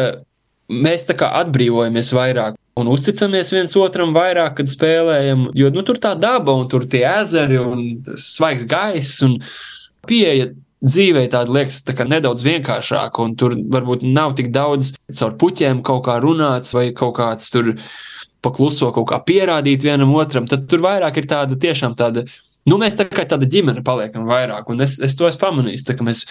mēs 0.73 1.05
tā 1.09 1.19
kā 1.21 1.29
atbrīvojamies 1.43 2.15
vairāk 2.17 2.57
un 2.81 2.89
uzticamies 2.89 3.53
viens 3.53 3.77
otram 3.77 4.15
vairāk, 4.17 4.57
kad 4.61 4.73
spēlējam. 4.73 5.51
Jo 5.59 5.69
nu, 5.75 5.85
tur 5.85 6.01
tā 6.01 6.15
daba, 6.17 6.57
un 6.57 6.69
tur 6.73 6.89
tie 6.89 7.05
ezeri, 7.11 7.61
un 7.61 8.01
svaigs 8.17 8.65
gaiss, 8.69 9.21
un 9.27 9.37
pieeja 10.09 10.49
dzīvē 10.83 11.27
tāda 11.33 11.55
liekas 11.55 11.83
tā 11.87 12.07
nedaudz 12.09 12.45
vienkāršāka, 12.47 13.23
un 13.23 13.37
tur 13.39 13.55
varbūt 13.55 14.05
nav 14.07 14.35
tik 14.39 14.51
daudz 14.55 14.95
caur 15.15 15.37
puķiem 15.39 15.83
kaut 15.87 16.05
kā 16.09 16.19
runāts, 16.23 16.75
vai 16.75 16.91
kaut 16.97 17.17
kāds 17.21 17.51
tur 17.55 17.75
pakluso 18.43 18.91
kaut 18.95 19.09
kā 19.13 19.21
pierādīt 19.23 19.87
vienam 19.87 20.15
otram. 20.19 20.49
Tad 20.51 20.67
tur 20.71 20.83
vairāk 20.85 21.23
ir 21.23 21.31
tāda 21.31 21.59
tiešām 21.59 21.95
tāda. 21.99 22.27
Nu, 22.67 22.79
mēs 22.79 22.99
tā 22.99 23.07
kā 23.11 23.25
tāda 23.27 23.47
ģimene 23.51 23.83
paliekam 23.87 24.27
vairāk, 24.29 24.69
un 24.71 24.83
es, 24.85 24.99
es 25.03 25.17
to 25.19 25.27
esmu 25.27 25.43
pamanījis. 25.47 25.87
Tā, 25.87 25.97
mēs 26.07 26.27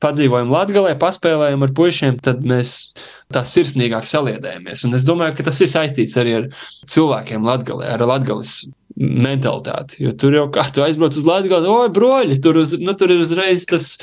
padzīvojam 0.00 0.52
Latvijā, 0.52 0.96
paspēlējam 1.00 1.64
ar 1.64 1.72
puišiem, 1.76 2.18
tad 2.24 2.44
mēs 2.48 2.94
tā 3.32 3.44
sirsnīgāk 3.44 4.08
saliedējamies. 4.08 4.84
Un 4.88 4.96
es 4.96 5.04
domāju, 5.08 5.36
ka 5.36 5.48
tas 5.50 5.60
ir 5.60 5.72
saistīts 5.72 6.16
arī 6.20 6.36
ar 6.38 6.50
cilvēkiem 6.88 7.44
Latvijā, 7.44 7.92
ar 7.96 8.04
Latvijas 8.08 8.62
mentalitāti. 9.00 10.02
Jo 10.04 10.12
tur 10.16 10.36
jau 10.36 10.46
kā 10.52 10.66
tu 10.74 10.84
aizbrauc 10.84 11.16
uz 11.16 11.26
Latviju, 11.26 11.62
oi, 11.72 11.88
broļi, 11.96 12.40
tur, 12.44 12.60
uz, 12.60 12.76
nu, 12.80 12.94
tur 12.98 13.14
ir 13.14 13.22
uzreiz 13.24 13.64
tas 13.70 13.94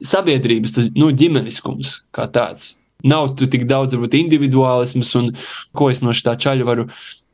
sabiedrības, 0.00 0.74
tas 0.76 0.90
nu, 0.96 1.12
ģimeniskums 1.14 2.00
kā 2.16 2.26
tāds. 2.32 2.74
Nav 3.06 3.30
tik 3.40 3.64
daudz 3.68 3.94
varbūt, 3.96 4.18
individuālisms 4.18 5.14
un 5.16 5.30
ko 5.76 5.88
es 5.92 6.02
no 6.04 6.12
šī 6.16 6.34
čaļa 6.44 6.66
varu 6.68 6.88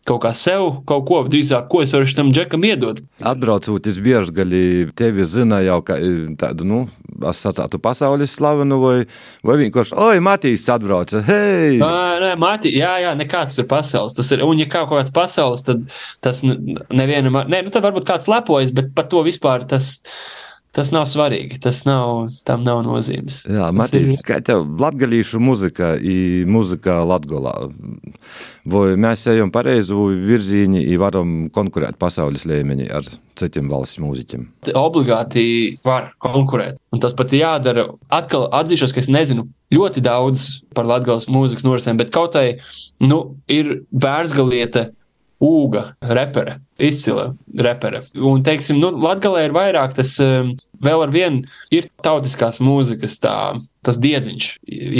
kaut 0.07 0.23
kā 0.23 0.33
sev, 0.39 0.83
kaut 0.87 1.07
ko 1.09 1.23
drīzāk, 1.27 1.67
ko 1.71 1.83
es 1.83 1.93
varu 1.95 2.07
tam 2.15 2.31
džekam 2.35 2.65
iedot. 2.67 3.01
Atbraucot 3.27 3.89
uz 3.91 3.99
Biežgaļi, 4.03 4.63
tevi 4.99 5.27
zina 5.27 5.59
jau 5.67 5.81
kā 5.87 5.99
tādu, 6.39 6.67
nu, 6.69 6.81
es 7.27 7.43
sacātu 7.43 7.81
pasaules 7.83 8.37
slavenu, 8.39 8.79
vai, 8.83 8.95
vai 9.47 9.59
vienkārši, 9.65 9.97
oi, 10.07 10.23
Matīs 10.25 10.69
atbrauca, 10.73 11.25
hei! 11.27 11.77
Nē, 11.83 12.07
nē, 12.23 12.33
Matī, 12.41 12.77
jā, 12.79 12.95
jā, 13.03 13.17
nekāds 13.19 13.59
tur 13.59 13.67
pasaules, 13.71 14.15
tas 14.17 14.31
ir, 14.37 14.47
un 14.47 14.63
ja 14.63 14.71
kaut 14.71 14.93
kāds 14.95 15.15
pasaules, 15.17 15.67
tad 15.67 15.87
tas 16.25 16.45
nevienam, 16.47 17.43
nē, 17.51 17.67
nu, 17.67 17.75
tad 17.75 17.87
varbūt 17.89 18.07
kāds 18.09 18.31
lepojas, 18.31 18.75
bet 18.77 18.95
par 18.97 19.11
to 19.11 19.27
vispār 19.27 19.67
tas. 19.69 19.97
Tas 20.77 20.91
nav 20.93 21.07
svarīgi, 21.09 21.57
tas 21.65 21.79
nav, 21.89 22.35
tam 22.45 22.61
nav 22.61 22.83
nozīmes. 22.85 23.39
Jā, 23.49 23.71
Matīs, 23.73 24.19
ir... 24.19 24.25
kā 24.29 24.43
tev 24.45 24.67
latgalīšu 24.77 25.41
muzika, 25.41 25.95
i 25.97 26.45
muzika 26.45 26.99
Latgolā? 27.09 27.55
Vai 28.67 28.97
mēs 28.99 29.23
ejam 29.31 29.53
pareizu 29.55 30.09
virzīni, 30.27 30.81
i 30.91 30.97
varam 30.99 31.47
konkurēt 31.55 31.99
pasaules 32.01 32.43
līmenī 32.51 32.89
ar 32.91 33.07
citiem 33.39 33.69
valsts 33.71 34.01
mūziķiem? 34.03 34.49
Obligāti 34.75 35.47
var 35.87 36.11
konkurēt, 36.23 36.81
un 36.91 37.03
tas 37.03 37.15
pat 37.15 37.35
jādara. 37.37 37.87
Atkal 38.11 38.49
atzīšos, 38.59 38.95
ka 38.95 39.05
es 39.05 39.13
nezinu 39.13 39.47
ļoti 39.75 40.03
daudz 40.03 40.49
par 40.75 40.89
latgales 40.89 41.29
mūzikas 41.31 41.67
norisēm, 41.67 42.01
bet 42.01 42.11
kaut 42.15 42.35
tai, 42.35 42.59
nu, 43.03 43.37
ir 43.47 43.83
bērzgalieta 43.95 44.89
Ūga, 45.37 45.91
repere, 46.01 46.55
izcila 46.81 47.27
repere. 47.61 48.01
Un, 48.17 48.41
teiksim, 48.45 48.79
nu, 48.81 48.89
Latvijā 49.05 49.43
ir 49.45 49.53
vairāk 49.53 49.93
tas, 49.99 50.15
um, 50.25 50.55
vēl 50.81 51.05
ar 51.05 51.13
vienu 51.13 51.43
ir 51.69 51.91
tautiskās 52.05 52.57
mūzikas, 52.65 53.19
tā, 53.21 53.37
tas 53.85 54.01
diedziņš 54.01 54.47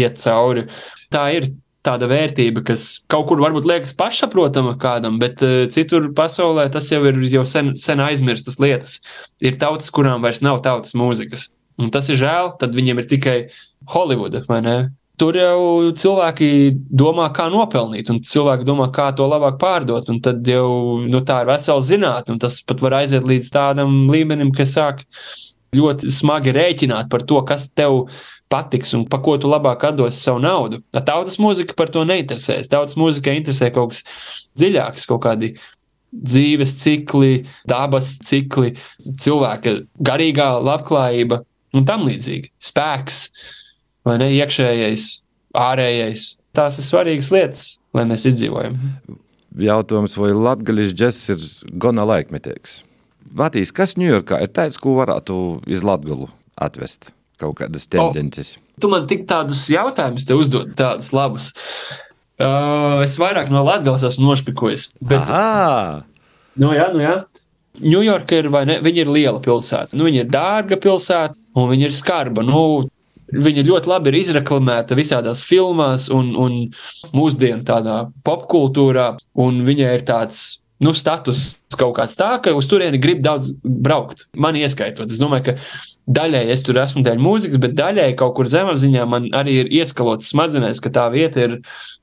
iet 0.03 0.21
cauri. 0.21 0.67
Tā 1.09 1.25
ir 1.39 1.49
tāda 1.87 2.09
vērtība, 2.11 2.65
kas 2.67 2.89
kaut 3.13 3.29
kur 3.31 3.41
varbūt 3.45 3.69
liekas 3.69 3.95
pašsaprotama 3.99 4.75
kādam, 4.83 5.21
bet 5.23 5.43
uh, 5.47 5.65
citur 5.73 6.11
pasaulē 6.17 6.69
tas 6.75 6.91
jau 6.93 7.01
ir 7.09 7.23
jau 7.31 7.47
sen, 7.49 7.75
sen 7.81 8.03
aizmirstas 8.05 8.61
lietas. 8.63 9.01
Ir 9.45 9.59
tautas, 9.61 9.93
kurām 9.95 10.25
vairs 10.27 10.43
nav 10.45 10.61
tautas 10.67 10.97
mūzikas. 10.99 11.49
Un 11.81 11.93
tas 11.93 12.09
ir 12.11 12.21
žēl, 12.21 12.55
tad 12.61 12.77
viņiem 12.77 13.03
ir 13.03 13.11
tikai 13.11 13.41
Holivuda, 13.93 14.43
vai 14.49 14.63
ne? 14.65 14.79
tur 15.21 15.37
jau 15.39 15.93
cilvēki 15.97 16.49
domā, 16.93 17.31
kā 17.37 17.49
nopelnīt, 17.53 18.11
un 18.13 18.21
cilvēki 18.25 18.67
domā, 18.69 18.91
kā 18.93 19.09
to 19.17 19.27
labāk 19.29 19.59
pārdot. 19.61 20.11
Tad 20.25 20.47
jau 20.49 21.01
nu, 21.05 21.23
tā 21.27 21.41
ir 21.43 21.51
vesela 21.51 21.85
zinātne, 21.85 22.37
un 22.37 22.43
tas 22.43 22.61
pat 22.67 22.85
var 22.85 23.01
aiziet 23.01 23.27
līdz 23.27 23.51
tādam 23.55 24.05
līmenim, 24.13 24.53
ka 24.57 24.69
sāk 24.69 25.05
ļoti 25.77 26.13
smagi 26.13 26.55
rēķināt 26.57 27.11
par 27.13 27.25
to, 27.27 27.41
kas 27.49 27.71
tev 27.73 28.07
patiks 28.53 28.95
un 28.97 29.05
pa 29.11 29.19
ko 29.23 29.37
tu 29.41 29.51
labāk 29.51 29.85
atdosi 29.89 30.21
savu 30.21 30.43
naudu. 30.43 30.81
Tautas 30.95 31.39
mūzika 31.43 31.77
par 31.79 31.91
to 31.95 32.05
neinteresēs. 32.07 32.71
Tautas 32.73 32.97
mūzika 32.99 33.35
interesē 33.35 33.73
kaut 33.75 33.95
kas 33.95 34.05
dziļāks, 34.59 35.09
kaut 35.11 35.25
kādi 35.27 35.55
dzīves 36.17 36.77
cikli, 36.81 37.43
dabas 37.69 38.15
cikli, 38.25 38.75
cilvēka 39.21 39.77
garīgā 40.07 40.49
labklājība 40.63 41.43
un 41.77 41.87
tam 41.89 42.07
līdzīgi. 42.09 42.53
Spēks, 42.63 43.21
vai 44.07 44.17
ne 44.23 44.31
iekšējais, 44.39 45.11
ārējais. 45.67 46.33
Tās 46.57 46.81
ir 46.81 46.87
svarīgas 46.87 47.31
lietas, 47.35 47.65
lai 47.97 48.07
mēs 48.09 48.25
izdzīvojam. 48.31 48.79
Jautājums, 49.57 50.17
vai 50.21 50.33
Latvijas 50.37 50.93
džeks 50.93 51.23
ir 51.33 51.45
gana 51.81 52.05
laikmetīgs? 52.09 52.83
Matīs, 53.37 53.73
kas 53.75 53.97
Ņujorkā 53.99 54.41
ir 54.45 54.53
tāds, 54.55 54.79
ko 54.81 54.95
varētu 55.01 55.37
iz 55.69 55.85
Latviju 55.85 56.31
atvest? 56.57 57.11
Kaut 57.41 57.57
kādas 57.59 57.89
tendences. 57.93 58.55
Oh, 58.57 58.81
tu 58.81 58.91
man 58.93 59.07
tik 59.11 59.27
tādus 59.29 59.67
jautājumus 59.73 60.27
te 60.29 60.37
uzdod, 60.37 60.73
tādus 60.79 61.13
labus. 61.17 61.53
Uh, 62.37 63.01
es 63.05 63.17
vairāk 63.21 63.49
no 63.53 63.63
Latvijas 63.65 64.05
esmu 64.11 64.31
nošpikojis. 64.31 64.91
Bet, 65.01 65.25
Aha! 65.25 66.03
nu 66.61 66.73
jā, 66.77 66.91
nu 66.93 67.05
jā. 67.05 67.17
Ņujorka 67.77 68.41
ir, 68.41 68.51
vai 68.53 68.65
ne, 68.69 68.79
viņa 68.85 69.03
ir 69.05 69.13
liela 69.13 69.41
pilsēta. 69.45 69.97
Nu, 69.97 70.07
viņa 70.09 70.23
ir 70.23 70.29
dārga 70.33 70.79
pilsēta, 70.81 71.37
un 71.57 71.69
viņa 71.73 71.91
ir 71.91 71.97
skarba. 71.97 72.45
Nu, 72.47 72.61
Viņa 73.27 73.65
ļoti 73.67 73.91
labi 73.91 74.13
ir 74.13 74.21
izreklamēta 74.21 74.95
visādās 74.95 75.41
filmās 75.43 76.05
un, 76.15 76.29
un 76.39 76.53
mūsdienu 77.11 77.65
tādā 77.67 78.05
popkultūrā, 78.23 79.09
un 79.43 79.65
viņai 79.67 79.89
ir 79.97 80.05
tāds 80.07 80.45
nu, 80.79 80.93
status 80.95 81.57
kaut 81.75 81.97
kāds 81.99 82.15
tā, 82.19 82.37
ka 82.43 82.55
uz 82.57 82.69
turieni 82.71 83.01
grib 83.03 83.25
daudz 83.25 83.51
braukt. 83.65 84.29
Man 84.39 84.59
ieskaitot. 84.61 85.11
Es 85.11 85.19
domāju, 85.19 85.49
ka 85.49 85.57
daļai 86.07 86.45
es 86.55 86.63
tur 86.67 86.79
esmu 86.83 87.03
dēļ 87.07 87.23
mūzikas, 87.23 87.61
bet 87.63 87.75
daļai 87.79 88.11
kaut 88.19 88.37
kur 88.39 88.51
zemapziņā 88.51 89.07
man 89.11 89.29
arī 89.37 89.61
ir 89.63 89.73
ieskalots 89.81 90.31
smadzenēs, 90.33 90.81
ka 90.83 90.93
tā 90.95 91.07
vieta 91.15 91.43
ir 91.47 91.57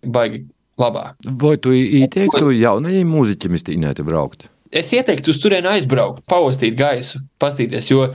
baigi 0.03 0.43
labā. 0.79 1.13
Vai 1.24 1.55
tu 1.62 1.74
ieteiktu 1.75 2.51
jaunajiem 2.57 3.13
mūziķiem 3.13 3.60
iztīnēt 3.60 4.03
braukt? 4.05 4.50
Es 4.74 4.89
ieteiktu 4.95 5.31
uz 5.33 5.39
turieni 5.41 5.69
aizbraukt, 5.69 6.25
paustīt 6.29 6.75
gaisu, 6.77 7.22
pastīties, 7.41 7.91
jo 7.91 8.07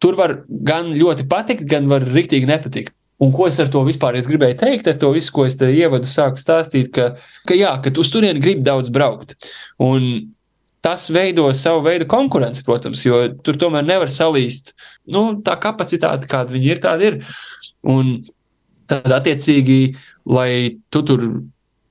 tur 0.00 0.16
var 0.18 0.40
gan 0.48 0.92
ļoti 0.94 1.26
patikt, 1.30 1.66
gan 1.68 1.90
var 1.90 2.06
riktīgi 2.06 2.48
nepatikt. 2.48 2.94
Un 3.20 3.34
ko 3.36 3.50
es 3.50 3.58
ar 3.60 3.68
to 3.68 3.82
vispār 3.84 4.16
es 4.16 4.24
gribēju 4.30 4.56
teikt, 4.62 4.86
ar 4.88 4.96
to 5.00 5.10
visu, 5.12 5.32
ko 5.34 5.44
es 5.44 5.58
te 5.60 5.66
ievadu, 5.68 6.08
sāku 6.08 6.40
stāstīt, 6.40 6.88
ka, 6.94 7.10
ka 7.44 7.56
jā, 7.58 7.74
ka 7.84 7.92
uz 8.00 8.08
turieni 8.14 8.40
grib 8.40 8.62
daudz 8.64 8.88
braukt. 8.94 9.34
Un 9.84 10.30
tas 10.84 11.08
veido 11.12 11.46
savu 11.56 11.84
veidu 11.84 12.08
konkurenci, 12.08 12.64
protams, 12.64 13.04
jo 13.04 13.20
tur 13.44 13.58
tomēr 13.60 13.84
nevar 13.86 14.10
salīst 14.12 14.74
nu, 15.10 15.40
tā 15.44 15.56
kapacitāte, 15.60 16.28
kāda 16.30 16.54
viņi 16.56 16.70
ir, 16.72 16.82
tāda 16.82 17.10
ir. 17.10 17.18
Un 17.86 18.12
tad, 18.90 19.08
attiecīgi, 19.20 19.80
lai 20.28 20.80
tu 20.92 21.04
tur 21.06 21.26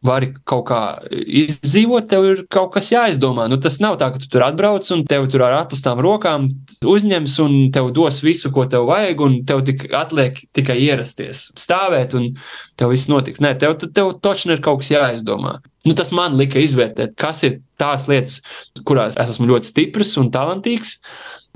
vari 0.06 0.30
kaut 0.48 0.64
kā 0.70 0.82
izdzīvot, 1.12 2.08
tev 2.12 2.28
ir 2.30 2.42
kaut 2.52 2.72
kas 2.76 2.92
jāizdomā. 2.94 3.50
Nu, 3.52 3.58
tas 3.62 3.80
nav 3.84 3.98
tā, 4.00 4.10
ka 4.14 4.22
tu 4.22 4.30
tur 4.32 4.46
atbrauc 4.48 4.88
un 4.96 5.04
tev 5.10 5.28
tur 5.32 5.44
ar 5.48 5.58
atpūstām 5.58 6.00
rokām 6.04 6.48
uzņems 6.88 7.36
un 7.44 7.58
tev 7.76 7.92
dos 7.96 8.22
visu, 8.24 8.52
ko 8.56 8.64
tev 8.72 8.88
vajag, 8.90 9.26
un 9.26 9.38
tev 9.50 9.66
tik 9.68 9.90
atliek 9.96 10.40
tikai 10.56 10.78
ierasties, 10.86 11.50
stāvēt, 11.60 12.16
un 12.16 12.32
tev 12.80 12.94
viss 12.94 13.12
notiks. 13.12 13.44
Nē, 13.44 13.56
tev, 13.60 13.76
tev 13.84 14.14
točni 14.24 14.56
ir 14.56 14.64
kaut 14.64 14.84
kas 14.84 14.94
jāizdomā. 14.96 15.58
Nu, 15.88 15.96
tas 15.98 16.14
man 16.16 16.40
lika 16.40 16.62
izvērtēt, 16.64 17.18
kas 17.20 17.44
ir 17.48 17.60
tās 17.80 18.08
lietas, 18.12 18.40
kurās 18.88 19.20
es 19.20 19.36
esmu 19.36 19.52
ļoti 19.52 19.72
stiprs 19.72 20.16
un 20.22 20.32
talantīgs, 20.32 21.00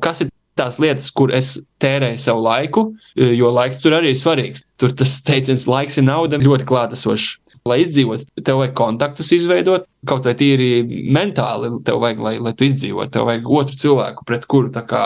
kas 0.04 0.26
ir 0.26 0.32
tās 0.60 0.78
lietas, 0.82 1.08
kur 1.16 1.32
es 1.34 1.56
tērēju 1.82 2.20
savu 2.22 2.44
laiku, 2.46 2.84
jo 3.16 3.50
laiks 3.56 3.82
tur 3.82 3.96
arī 3.98 4.12
ir 4.14 4.20
svarīgs. 4.20 4.68
Tur 4.80 4.94
tas 4.96 5.16
teiciens, 5.26 5.66
laiks 5.70 5.98
ir 5.98 6.06
nauda, 6.06 6.40
ļoti 6.44 6.68
klātesošs 6.70 7.43
lai 7.68 7.80
izdzīvotu, 7.84 8.28
tev 8.44 8.60
vajag 8.60 8.74
kontaktus 8.76 9.32
izveidot, 9.36 9.86
kaut 10.08 10.28
vai 10.28 10.34
tīri 10.40 10.84
mentāli, 11.16 11.72
tev 11.88 12.02
vajag, 12.04 12.24
lai, 12.24 12.34
lai 12.44 12.54
tu 12.60 12.68
izdzīvotu, 12.68 13.14
tev 13.16 13.28
vajag 13.30 13.52
otru 13.60 13.78
cilvēku, 13.84 14.26
pret 14.28 14.48
kuru 14.52 14.72
kā, 14.88 15.04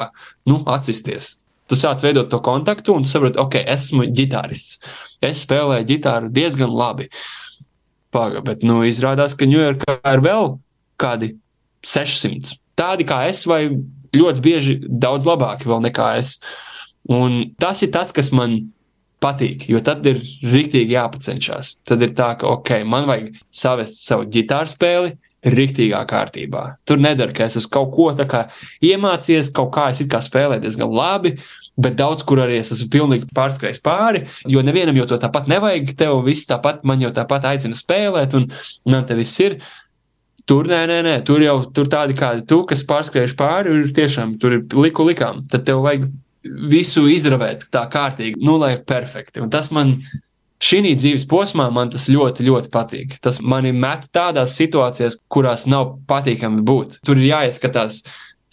nu, 0.50 0.62
atsisties. 0.66 1.36
Tu 1.68 1.76
sāc 1.78 2.02
veidot 2.02 2.30
to 2.32 2.40
kontaktu, 2.42 2.96
un 2.96 3.04
tu 3.04 3.12
saproti, 3.12 3.40
ok, 3.42 3.60
esmu 3.76 4.08
ģitārists. 4.16 4.80
Es 5.22 5.44
spēlēju 5.44 5.90
ģitāru 5.90 6.32
diezgan 6.34 6.72
labi. 6.72 7.10
Paga, 8.16 8.42
bet, 8.46 8.64
nu, 8.66 8.80
izrādās, 8.88 9.36
ka 9.36 9.50
Ņujorkā 9.50 9.98
ir 10.00 10.24
vēl 10.24 10.56
kādi 11.02 11.34
600. 11.86 12.56
Tādi 12.80 13.06
kā 13.10 13.20
es, 13.28 13.44
vai 13.50 13.68
ļoti 14.16 14.44
bieži 14.44 14.78
daudz 14.88 15.28
labāki 15.28 15.68
nekā 15.68 16.16
es. 16.22 16.38
Un 17.12 17.54
tas 17.60 17.84
ir 17.84 17.92
tas, 17.92 18.14
kas 18.16 18.32
man 18.32 18.72
patīk, 19.24 19.68
jo 19.72 19.82
tad 19.84 20.06
ir 20.10 20.20
rīktīgi 20.46 20.96
jāpacenšas. 20.96 21.78
Tad 21.88 22.04
ir 22.06 22.14
tā, 22.18 22.34
ka, 22.40 22.50
ok, 22.58 22.82
man 22.90 23.08
vajag 23.10 23.40
savest 23.54 24.04
savu 24.06 24.28
ģitāru 24.34 24.74
spēli. 24.74 25.16
Rīktīgā 25.48 26.00
kārtībā. 26.10 26.62
Tur 26.90 26.98
nedara, 27.00 27.32
ka 27.32 27.46
es 27.46 27.56
esmu 27.60 27.70
kaut 27.72 27.92
ko 27.94 28.08
tādu 28.18 28.50
iemācījies, 28.84 29.52
kaut 29.56 29.70
kā 29.76 29.86
es 29.94 30.02
kā 30.10 30.20
spēlēju 30.26 30.64
diezgan 30.64 30.92
labi, 30.92 31.36
bet 31.78 31.96
daudz 31.96 32.26
kur 32.28 32.42
arī 32.44 32.58
es 32.60 32.74
esmu 32.74 32.90
pilnīgi 32.92 33.30
pārskrējis 33.38 33.84
pāri. 33.86 34.24
Jo 34.50 34.66
nevienam 34.66 34.98
jau 34.98 35.06
to 35.14 35.20
tāpat 35.22 35.48
nevajag. 35.54 35.94
Tev 36.02 36.24
viss 36.26 36.50
tāpat, 36.50 36.82
man 36.90 37.06
jau 37.06 37.14
tāpat 37.16 37.46
aicina 37.54 37.78
spēlēt, 37.78 38.34
un 38.36 38.50
man 38.90 39.06
te 39.08 39.16
viss 39.16 39.46
ir. 39.46 39.60
Tur 40.50 40.68
nē, 40.68 40.82
nē, 40.90 41.02
nē, 41.06 41.16
tur 41.28 41.44
jau 41.44 41.58
tur 41.76 41.90
tādi 41.92 42.18
kādi 42.18 42.46
tu, 42.50 42.62
kas 42.68 42.86
pārskrējuši 42.90 43.38
pāri, 43.38 43.78
ir 43.78 43.94
tiešām 43.96 44.38
tur 44.42 44.58
ir 44.58 44.80
liku 44.80 45.06
likām. 45.08 45.46
Tad 45.52 45.68
tev 45.70 45.86
vajag 45.86 46.08
visu 46.44 47.08
izravēt 47.12 47.68
tā 47.74 47.84
kārtīgi, 47.92 48.40
nu, 48.44 48.58
lai 48.62 48.76
ir 48.78 48.86
perfekti. 48.88 49.42
Un 49.44 49.52
tas 49.54 49.72
man 49.76 49.96
šī 50.64 50.94
dzīves 50.98 51.28
posmā 51.30 51.68
man 51.74 51.92
tas 51.94 52.08
ļoti, 52.10 52.46
ļoti 52.48 52.72
patīk. 52.74 53.18
Tas 53.22 53.42
mani 53.42 53.74
met 53.74 54.08
tādās 54.14 54.58
situācijās, 54.58 55.20
kurās 55.30 55.68
nav 55.70 55.98
patīkami 56.10 56.64
būt. 56.66 57.00
Tur 57.06 57.20
ir 57.20 57.32
jāieskatās 57.32 58.04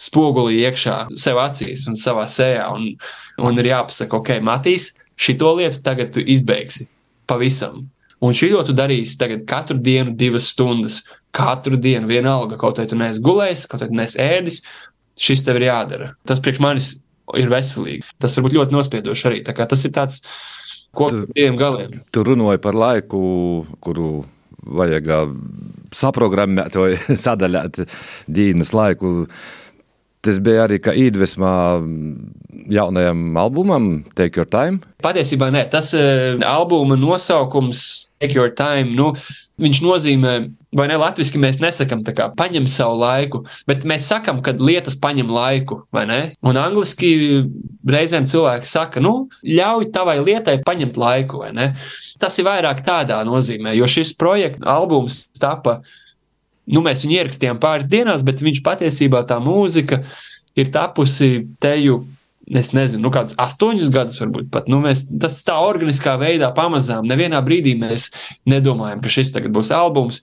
spogulī 0.00 0.60
iekšā 0.64 0.98
sev 1.20 1.38
acīs 1.40 1.86
un 1.88 1.96
savā 2.00 2.26
sejā, 2.28 2.66
un, 2.74 2.94
un 3.38 3.62
ir 3.62 3.70
jāpasaka, 3.70 4.18
ok, 4.18 4.36
Matīs, 4.44 4.90
šito 5.16 5.54
lietu 5.58 5.82
tagad 5.84 6.12
tu 6.14 6.20
izbeigsi 6.20 6.88
pavisam. 7.30 7.86
Un 8.24 8.34
šī 8.36 8.50
to 8.54 8.62
tu 8.70 8.74
darīsi 8.76 9.18
tagad 9.20 9.44
katru 9.48 9.78
dienu, 9.78 10.14
divas 10.16 10.48
stundas, 10.52 11.02
katru 11.34 11.76
dienu, 11.80 12.08
vienalga, 12.08 12.58
kaut 12.60 12.78
vai 12.80 12.86
tu 12.88 12.98
neesi 12.98 13.22
gulējis, 13.24 13.66
kaut 13.70 13.84
vai 13.84 13.90
tu 13.90 13.98
neesi 13.98 14.20
ēdis. 14.22 14.60
Šis 15.20 15.44
tev 15.46 15.60
ir 15.60 15.68
jādara. 15.68 16.08
Tas 16.26 16.40
priekš 16.42 16.60
manis 16.62 16.88
ir 17.38 17.50
veselīgi. 17.52 18.16
Tas 18.20 18.36
var 18.36 18.46
būt 18.46 18.56
ļoti 18.58 18.76
nospiedoši 18.76 19.28
arī. 19.30 19.42
Tas 19.46 19.84
ir 19.86 19.94
tāds 19.96 20.22
ar 20.94 21.18
diviem 21.34 21.58
galiem. 21.58 21.98
Tu 22.14 22.24
runāji 22.26 22.62
par 22.62 22.76
laiku, 22.78 23.20
kuru 23.84 24.24
vajag 24.64 25.10
saprogrammēt 25.94 26.78
vai 26.78 26.94
sadaļāt 27.26 27.84
dienas 28.30 28.72
laiku. 28.76 29.26
Tas 30.24 30.38
bija 30.40 30.64
arī 30.64 30.78
kā 30.80 30.94
iedvesmā 30.96 31.54
jaunajam 32.72 33.26
albumam, 33.36 33.88
Take 34.16 34.40
Your 34.40 34.48
Time. 34.48 34.80
Patiesībā 35.04 35.50
nē, 35.52 35.66
tas 35.72 35.92
uh, 35.96 36.40
albuma 36.48 36.96
nosaukums 36.96 38.08
Take 38.22 38.38
Your 38.38 38.52
Time. 38.56 38.94
Nu, 38.96 39.10
viņš 39.60 39.80
nozīmē, 39.84 40.32
vai 40.74 40.86
ne, 40.90 40.96
latviešu 40.98 41.38
mēs 41.42 41.60
nesakām, 41.62 42.02
kā 42.16 42.30
paņem 42.36 42.66
savu 42.70 42.96
laiku, 43.02 43.42
bet 43.68 43.84
mēs 43.86 44.08
sakām, 44.10 44.40
ka 44.44 44.56
lietas 44.58 44.96
paņem 45.00 45.30
laiku, 45.30 45.82
vai 45.94 46.06
ne? 46.10 46.20
Un 46.42 46.58
angliski 46.58 47.10
reizēm 47.86 48.26
cilvēki 48.30 48.70
saka, 48.70 49.02
nu, 49.04 49.28
ļauj 49.46 49.90
tavai 49.94 50.16
lietai 50.24 50.56
paņemt 50.66 50.98
laiku, 50.98 51.44
vai 51.44 51.52
ne? 51.54 51.68
Tas 52.22 52.40
ir 52.40 52.48
vairāk 52.48 52.82
tādā 52.86 53.20
nozīmē, 53.28 53.76
jo 53.78 53.90
šis 53.90 54.16
projekts, 54.18 54.64
albums 54.66 55.26
tapa 55.38 55.82
nu, 56.64 56.80
mēs 56.84 57.04
viņu 57.04 57.18
ierakstījām 57.20 57.60
pāris 57.62 57.88
dienās, 57.90 58.24
bet 58.26 58.42
viņš 58.44 58.62
patiesībā 58.64 59.24
tā 59.28 59.38
mūzika 59.42 60.02
ir 60.58 60.70
tapusi 60.74 61.46
teju. 61.62 62.04
Es 62.52 62.74
nezinu, 62.76 63.06
nu, 63.06 63.10
kādus 63.12 63.36
astoņus 63.40 63.88
gadus, 63.92 64.18
varbūt 64.20 64.50
pat. 64.52 64.66
Nu, 64.68 64.82
mēs, 64.84 65.06
tas 65.20 65.38
tā 65.46 65.56
organiskā 65.64 66.18
veidā 66.20 66.50
pamazām. 66.56 67.06
Nevienā 67.08 67.40
brīdī 67.44 67.72
mēs 67.80 68.10
nedomājam, 68.48 69.00
ka 69.00 69.12
šis 69.12 69.32
tagad 69.32 69.54
būs 69.54 69.72
albums 69.72 70.20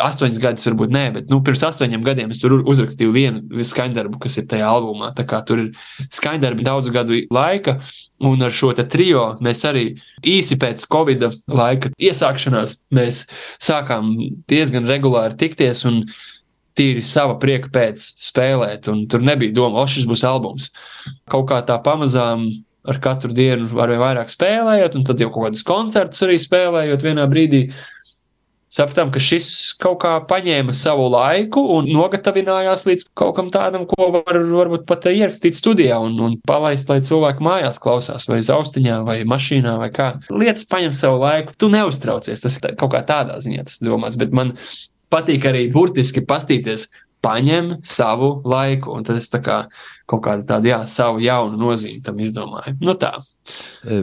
astoņas 0.00 0.38
gadus, 0.40 0.64
varbūt 0.68 0.92
nē, 0.94 1.02
bet 1.16 1.30
nu, 1.32 1.40
pirms 1.44 1.62
astoņiem 1.68 2.04
gadiem 2.04 2.32
es 2.32 2.40
tur 2.42 2.54
uzrakstīju 2.60 3.12
vienu 3.12 3.64
skaņdarbu, 3.66 4.20
kas 4.22 4.38
ir 4.40 4.46
tajā 4.50 4.68
albumā. 4.70 5.10
Tā 5.16 5.26
kā 5.28 5.40
tur 5.46 5.64
ir 5.64 5.68
skaņdarbi 6.14 6.66
daudzu 6.66 6.94
gadu 6.94 7.18
laika, 7.34 7.78
un 8.24 8.46
ar 8.46 8.54
šo 8.54 8.72
trio 8.80 9.26
mēs 9.44 9.64
arī 9.68 9.86
īsi 10.24 10.58
pēc 10.60 10.86
Covid 10.90 11.26
laika 11.50 11.92
iesākšanās 12.00 12.80
mēs 12.94 13.24
sākām 13.62 14.14
diezgan 14.50 14.88
regulāri 14.88 15.38
tikties. 15.40 15.84
Tīri 16.78 17.04
sava 17.06 17.36
prieka 17.42 17.70
pēc 17.74 18.02
spēlēt, 18.30 18.88
un 18.92 19.04
tur 19.10 19.24
nebija 19.26 19.54
doma, 19.56 19.82
o, 19.82 19.86
šis 19.90 20.08
būs 20.08 20.24
albums. 20.28 20.70
Kaut 21.30 21.48
kā 21.50 21.60
tā 21.66 21.80
pamazām 21.82 22.48
ar 22.88 23.00
katru 23.02 23.34
dienu 23.36 23.68
ar 23.80 23.92
vien 23.92 24.00
vairāk 24.00 24.30
spēlējot, 24.32 24.96
un 24.96 25.06
tad 25.08 25.20
jau 25.20 25.30
kaut 25.32 25.50
kādus 25.50 25.66
koncertus 25.66 26.22
arī 26.26 26.38
spēlējot 26.40 27.04
vienā 27.04 27.26
brīdī 27.30 27.66
sapratām, 28.70 29.10
ka 29.10 29.20
šis 29.22 29.48
kaut 29.82 29.98
kā 30.04 30.12
paņēma 30.30 30.72
savu 30.78 31.08
laiku 31.10 31.62
un 31.74 31.88
nogatavinājās 31.90 32.86
līdz 32.86 33.08
kaut 33.18 33.34
kam 33.38 33.50
tādam, 33.52 33.86
ko 33.90 34.10
var 34.14 34.38
varbūt 34.46 34.86
pat 34.88 35.08
ierakstīt 35.10 35.58
studijā 35.58 35.98
un, 36.04 36.14
un 36.22 36.36
palaist, 36.46 36.90
lai 36.92 37.00
cilvēki 37.06 37.44
mājās 37.44 37.82
klausās, 37.82 38.28
vai 38.30 38.38
uz 38.44 38.52
austiņā, 38.54 39.00
vai 39.06 39.18
mašīnā, 39.28 39.74
vai 39.82 39.90
kā. 39.94 40.12
Lietas 40.30 40.68
paņem 40.70 40.94
savu 40.96 41.18
laiku, 41.24 41.58
tu 41.58 41.70
neuztraucies. 41.72 42.46
Tas 42.46 42.60
kaut 42.62 42.94
kā 42.94 43.02
tādā 43.06 43.40
ziņā 43.42 43.66
tas 43.66 43.82
domāts, 43.82 44.18
bet 44.20 44.34
man 44.36 44.54
patīk 45.12 45.46
arī 45.50 45.68
burtiski 45.72 46.24
pastīties. 46.26 46.88
Paņem 47.20 47.82
savu 47.84 48.30
laiku, 48.48 48.94
un 48.96 49.04
tad 49.04 49.18
es 49.20 49.28
tā 49.28 49.42
kā 49.44 49.56
kaut 50.08 50.22
kādu 50.24 50.46
tādu, 50.48 50.70
jā, 50.70 50.78
savu 50.88 51.20
jaunu 51.20 51.58
nozīmi 51.60 52.00
tam 52.06 52.16
izdomāju. 52.16 52.78
Nu 52.80 52.94
tā. 52.96 53.18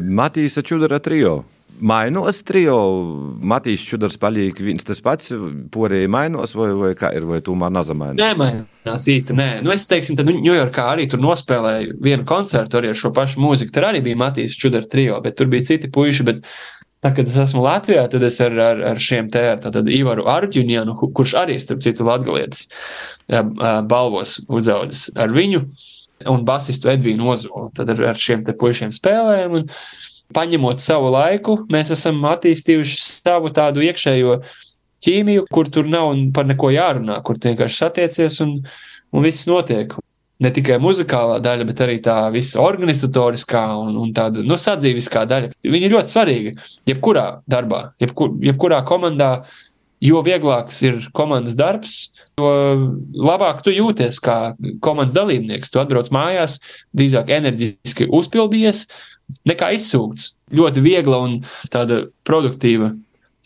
Matīs 0.05 0.59
Čudara 0.61 0.99
trio 1.01 1.39
mainos 1.79 2.41
trio. 2.45 2.77
Matīs 3.47 3.83
Čudars 3.87 4.17
paliek 4.19 4.57
viens 4.63 4.85
tas 4.87 5.01
pats, 5.03 5.31
porēji 5.73 6.09
mainos, 6.11 6.55
vai, 6.57 6.69
vai 6.77 6.91
kā 6.97 7.11
ir, 7.15 7.27
vai 7.29 7.39
tomēr 7.45 7.73
nazamainās? 7.73 8.19
Nē, 8.19 8.29
mainās 8.39 9.07
īsti, 9.13 9.35
nē. 9.37 9.49
Nu, 9.65 9.73
es 9.75 9.87
teiksim, 9.89 10.17
tad 10.17 10.29
Ņujorkā 10.31 10.87
arī 10.93 11.07
tur 11.11 11.21
nospēlēju 11.23 11.99
vienu 12.03 12.27
koncertu 12.29 12.79
arī 12.79 12.91
ar 12.93 12.99
šo 12.99 13.13
pašu 13.15 13.43
mūziku. 13.43 13.73
Tur 13.75 13.89
arī 13.91 14.01
bija 14.05 14.19
Matīs 14.19 14.57
Čudars 14.57 14.89
trio, 14.91 15.19
bet 15.23 15.37
tur 15.39 15.51
bija 15.51 15.69
citi 15.71 15.91
puiši, 15.93 16.27
bet 16.27 16.43
Tā, 17.07 17.13
kad 17.15 17.29
es 17.29 17.37
esmu 17.39 17.61
Latvijā, 17.63 18.01
tad 18.11 18.23
es 18.27 18.35
ar, 18.43 18.51
ar, 18.59 18.81
ar 18.89 18.97
šiem 18.99 19.29
te 19.31 19.39
ar 19.55 19.77
Ivaru 19.95 20.25
Arģunianu, 20.27 20.97
kurš 21.15 21.37
arī, 21.39 21.55
starp 21.63 21.79
citu, 21.85 22.03
latgalietis 22.03 22.65
balvos 23.87 24.41
uzaudzis 24.51 25.13
ar 25.15 25.31
viņu, 25.31 25.61
un 26.27 26.43
basistu 26.43 26.91
Edvīnu 26.91 27.29
Ozolu. 27.31 27.69
Tad 27.77 27.93
ar, 27.95 28.01
ar 28.11 28.19
šiem 28.19 28.43
te 28.43 28.55
puišiem 28.59 28.91
spēlējam. 28.91 29.55
Un, 29.61 29.71
paņemot 30.35 30.83
savu 30.83 31.13
laiku, 31.13 31.61
mēs 31.71 31.93
esam 31.95 32.19
attīstījuši 32.27 32.99
savu 32.99 33.53
tādu 33.55 33.85
iekšējo 33.87 34.41
ķīmiju, 35.07 35.45
kur 35.53 35.71
tur 35.71 35.87
nav 35.87 36.11
par 36.35 36.49
neko 36.49 36.73
jārunā, 36.75 37.21
kur 37.23 37.39
vienkārši 37.39 37.79
satiecies 37.85 38.41
un, 38.43 38.57
un 39.15 39.23
viss 39.23 39.47
notiek. 39.47 39.95
Ne 40.43 40.51
tikai 40.53 40.75
muzikālā 40.81 41.39
daļa, 41.41 41.65
bet 41.65 41.79
arī 41.81 41.95
tā 42.05 42.17
visa 42.33 42.61
organizatoriskā 42.61 43.63
un, 43.81 43.95
un 43.97 44.11
tāda 44.13 44.43
nu, 44.45 44.57
sadzīviskā 44.61 45.23
daļa. 45.29 45.49
Viņa 45.65 45.87
ir 45.87 45.95
ļoti 45.95 46.13
svarīga. 46.13 46.67
Jebkurā 46.85 47.25
darbā, 47.49 47.79
jebkur, 48.03 48.35
jebkurā 48.45 48.83
komandā, 48.85 49.31
jo 50.03 50.21
vieglāks 50.25 50.77
ir 50.85 50.99
komandas 51.17 51.57
darbs, 51.57 51.97
jo 52.37 52.51
labāk 53.17 53.63
tu 53.65 53.73
jūties 53.73 54.21
kā 54.21 54.37
komandas 54.85 55.17
dalībnieks. 55.17 55.73
Tu 55.73 55.81
atbrauc 55.81 56.11
mājās, 56.13 56.59
drīzāk 56.93 57.33
enerģiski 57.39 58.09
uzpildījies, 58.13 58.85
nekā 59.49 59.73
izsūkts. 59.77 60.35
Ļoti 60.53 60.83
viegla 60.85 61.23
un 61.25 61.39
tāda 61.73 62.05
produktīva 62.27 62.93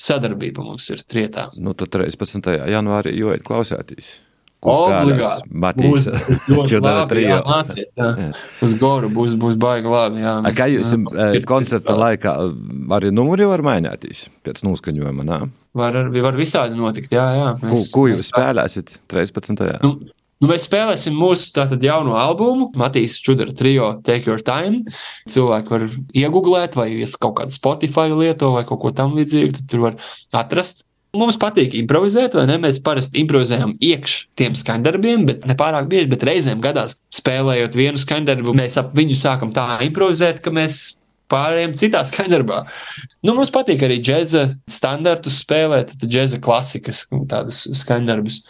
sadarbība 0.02 0.66
mums 0.66 0.90
ir 0.94 1.06
trietā. 1.06 1.48
Nu, 1.56 1.76
tad 1.78 1.94
13. 1.94 2.52
janvārī 2.72 3.16
jau 3.18 3.32
ir 3.36 3.46
klausētīs. 3.46 4.18
Obligāti. 4.62 5.50
Matīs, 5.64 6.06
Čudara 6.70 7.08
trijā. 7.10 7.40
Māciet, 7.48 7.90
jā. 7.98 8.30
Uz 8.62 8.76
goru 8.78 9.10
būs, 9.14 9.34
būs 9.42 9.58
baigi 9.62 9.90
labi, 9.90 10.22
jā. 10.22 10.38
Mēs, 10.46 10.58
kā 10.60 10.70
jūs 10.70 10.94
jā, 10.94 11.32
koncerta 11.50 11.98
laikā 11.98 12.36
arī 12.98 13.12
numuri 13.16 13.50
var 13.50 13.66
mainēties 13.66 14.28
pēc 14.46 14.64
noskaņojuma, 14.68 15.26
nā? 15.28 15.42
Var, 15.82 16.02
var 16.14 16.38
visādi 16.38 16.78
notikt, 16.78 17.14
jā, 17.16 17.28
jā. 17.40 17.52
Mēs, 17.64 17.90
ko, 17.90 18.04
ko 18.04 18.08
jūs 18.14 18.30
spēlēsiet 18.30 19.00
13. 19.10 19.80
Nu, 19.82 19.96
Nu, 20.42 20.48
mēs 20.50 20.64
spēlēsim 20.66 21.14
mūsu 21.14 21.52
tātad, 21.54 21.84
jauno 21.86 22.16
albumu, 22.18 22.72
Matīs 22.82 23.20
Čudara 23.22 23.54
trio 23.54 23.92
Take 24.02 24.26
Your 24.26 24.42
Time. 24.42 24.80
Cilvēki 25.30 25.70
var 25.70 25.84
iegūglēt, 26.18 26.78
vai 26.80 26.88
es 27.06 27.14
kaut 27.22 27.36
kādu 27.38 27.54
Spotify 27.54 28.08
lieto 28.10 28.50
vai 28.56 28.64
kaut 28.66 28.82
ko 28.82 28.90
tam 28.98 29.14
līdzīgu, 29.20 29.54
tad 29.60 29.68
tur 29.70 29.84
var 29.86 30.00
atrast. 30.42 30.82
Mums 31.12 31.36
patīk 31.36 31.74
improvizēt, 31.76 32.38
vai 32.40 32.46
ne? 32.48 32.56
Mēs 32.64 32.78
parasti 32.84 33.20
improvizējam 33.20 33.74
iekš 33.84 34.14
tiem 34.40 34.54
skaņdarbiem, 34.56 35.26
bet 35.28 35.44
ne 35.50 35.58
pārāk 35.60 35.90
bieži, 35.92 36.08
bet 36.14 36.24
reizēm 36.24 36.62
gadās 36.64 36.96
spēlējot 37.18 37.76
vienu 37.76 38.00
skaņdarbu, 38.00 38.54
mēs 38.56 38.80
ap 38.80 38.94
viņu 38.96 39.18
sākam 39.20 39.52
tā 39.56 39.66
improvizēt, 39.84 40.40
ka 40.46 40.54
mēs 40.56 40.80
pārējiem 41.32 41.76
citā 41.80 42.06
skaņdarbā. 42.12 42.62
Nu, 43.28 43.36
mums 43.36 43.52
patīk 43.52 43.84
arī 43.88 44.00
džēza 44.00 44.48
standartus 44.72 45.42
spēlēt, 45.44 45.98
tad 46.00 46.16
džēza 46.16 46.40
klasikas, 46.44 47.04
tādas 47.32 47.66
skaņdarbus. 47.82 48.42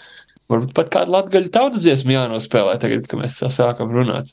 Varbūt 0.51 0.77
pat 0.77 0.93
kādu 0.93 1.15
latgaļu 1.15 1.49
tautas 1.53 1.81
dziesmu 1.81 2.13
jānospēlē 2.13 2.77
tagad, 2.81 3.09
kad 3.09 3.23
mēs 3.23 3.41
sākam 3.55 3.89
runāt. 3.95 4.29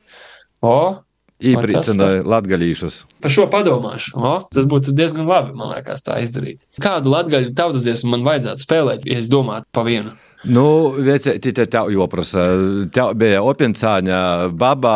O, 0.61 0.99
Īpricināja 1.39 2.25
latgaļīšus. 2.27 3.03
Par 3.23 3.31
šo 3.31 3.45
padomāšu. 3.53 4.17
O, 4.19 4.33
tas 4.51 4.67
būtu 4.67 4.91
diezgan 4.97 5.29
labi, 5.29 5.53
man 5.55 5.71
liekas, 5.77 6.03
tā 6.07 6.19
izdarīt. 6.25 6.65
Kādu 6.83 7.13
latgaļu 7.15 7.53
tautas 7.59 7.85
dziesmu 7.87 8.17
man 8.17 8.25
vajadzētu 8.27 8.65
spēlēt, 8.65 9.07
ja 9.07 9.21
es 9.23 9.31
domātu 9.31 9.69
pa 9.71 9.85
vienu? 9.87 10.17
Nu, 10.47 10.95
vecēti 11.03 11.51
te 11.55 11.65
tev 11.71 11.91
joprasa. 11.91 12.45
Tev 12.95 13.15
bija 13.19 13.43
opincāņa 13.47 14.19
baba 14.59 14.95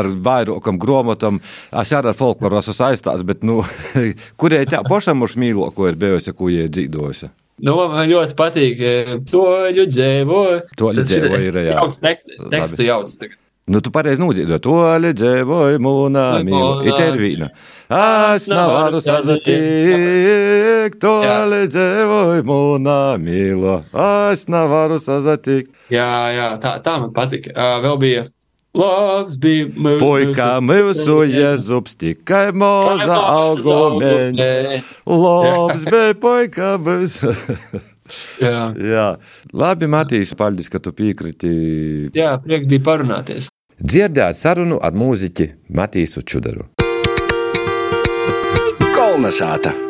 ar 0.00 0.08
vairākam 0.24 0.80
gromotam. 0.80 1.40
Es 1.72 1.92
arī 1.96 2.12
ar 2.12 2.16
folkloru 2.16 2.60
esmu 2.60 2.76
saistās, 2.76 3.24
bet, 3.24 3.44
nu, 3.44 3.60
kurie 4.40 4.62
tev 4.68 4.88
pašam 4.88 5.24
už 5.24 5.38
mīloko 5.40 5.88
ir 5.88 6.00
bijusi, 6.00 6.36
ko 6.36 6.48
ie 6.52 6.68
dzīdojusi? 6.68 7.32
Nu, 7.60 7.76
man 7.92 8.08
ļoti 8.08 8.36
patīk 8.36 8.80
to 9.28 9.44
ļudzīvo. 9.76 10.42
To 10.80 10.92
ļudzīvo 10.96 11.40
ir, 11.44 11.60
jā. 11.60 11.76
Jauts 11.76 12.00
teksts, 12.00 12.48
tekstu 12.52 12.88
jauts 12.88 13.20
tagad. 13.20 13.36
Nu, 13.70 13.78
tu 13.78 13.92
pareizi 13.94 14.18
nūdzīdo 14.18 14.56
to 14.64 14.72
ļudzīvoju 15.04 15.78
mūnā 15.84 16.24
mīlu. 16.46 16.82
Ir 16.90 17.18
vīna. 17.20 17.50
Es 17.90 18.48
nevaru 18.50 18.98
sazatikt, 19.04 20.98
to 21.02 21.14
ļudzīvoju 21.52 22.42
mūnā 22.50 22.98
mīlu. 23.22 23.76
Es 24.32 24.44
nevaru 24.50 24.98
sazatikt. 25.02 25.70
Jā, 25.94 26.10
jā, 26.34 26.50
tā, 26.62 26.76
tā 26.82 26.98
man 27.02 27.14
patika. 27.14 27.54
Vēl 27.86 27.98
bija 28.02 28.26
Labs 28.70 29.34
bija 29.42 29.66
mūsu. 29.74 29.98
Puika 29.98 30.50
mūsu 30.62 31.16
jēzus 31.26 31.96
tikai 31.98 32.52
moza 32.54 33.16
augumeņa. 33.18 34.50
Labs 35.10 35.86
bija 35.90 36.18
puika 36.22 36.76
mūsu. 36.78 37.34
Jā. 38.42 38.72
Jā, 38.74 39.06
labi, 39.54 39.86
Matīs, 39.90 40.32
paldies, 40.34 40.70
ka 40.70 40.80
tu 40.82 40.90
piekriti. 40.96 41.50
Jā, 42.16 42.32
prieks 42.42 42.66
bija 42.70 42.82
parunāties. 42.88 43.50
Dzirdēt 43.80 44.36
sarunu 44.36 44.76
ar 44.84 44.92
mūziķi 44.92 45.46
Matīsu 45.72 46.20
Čudaru. 46.20 46.68
Kolnesāta! 48.92 49.89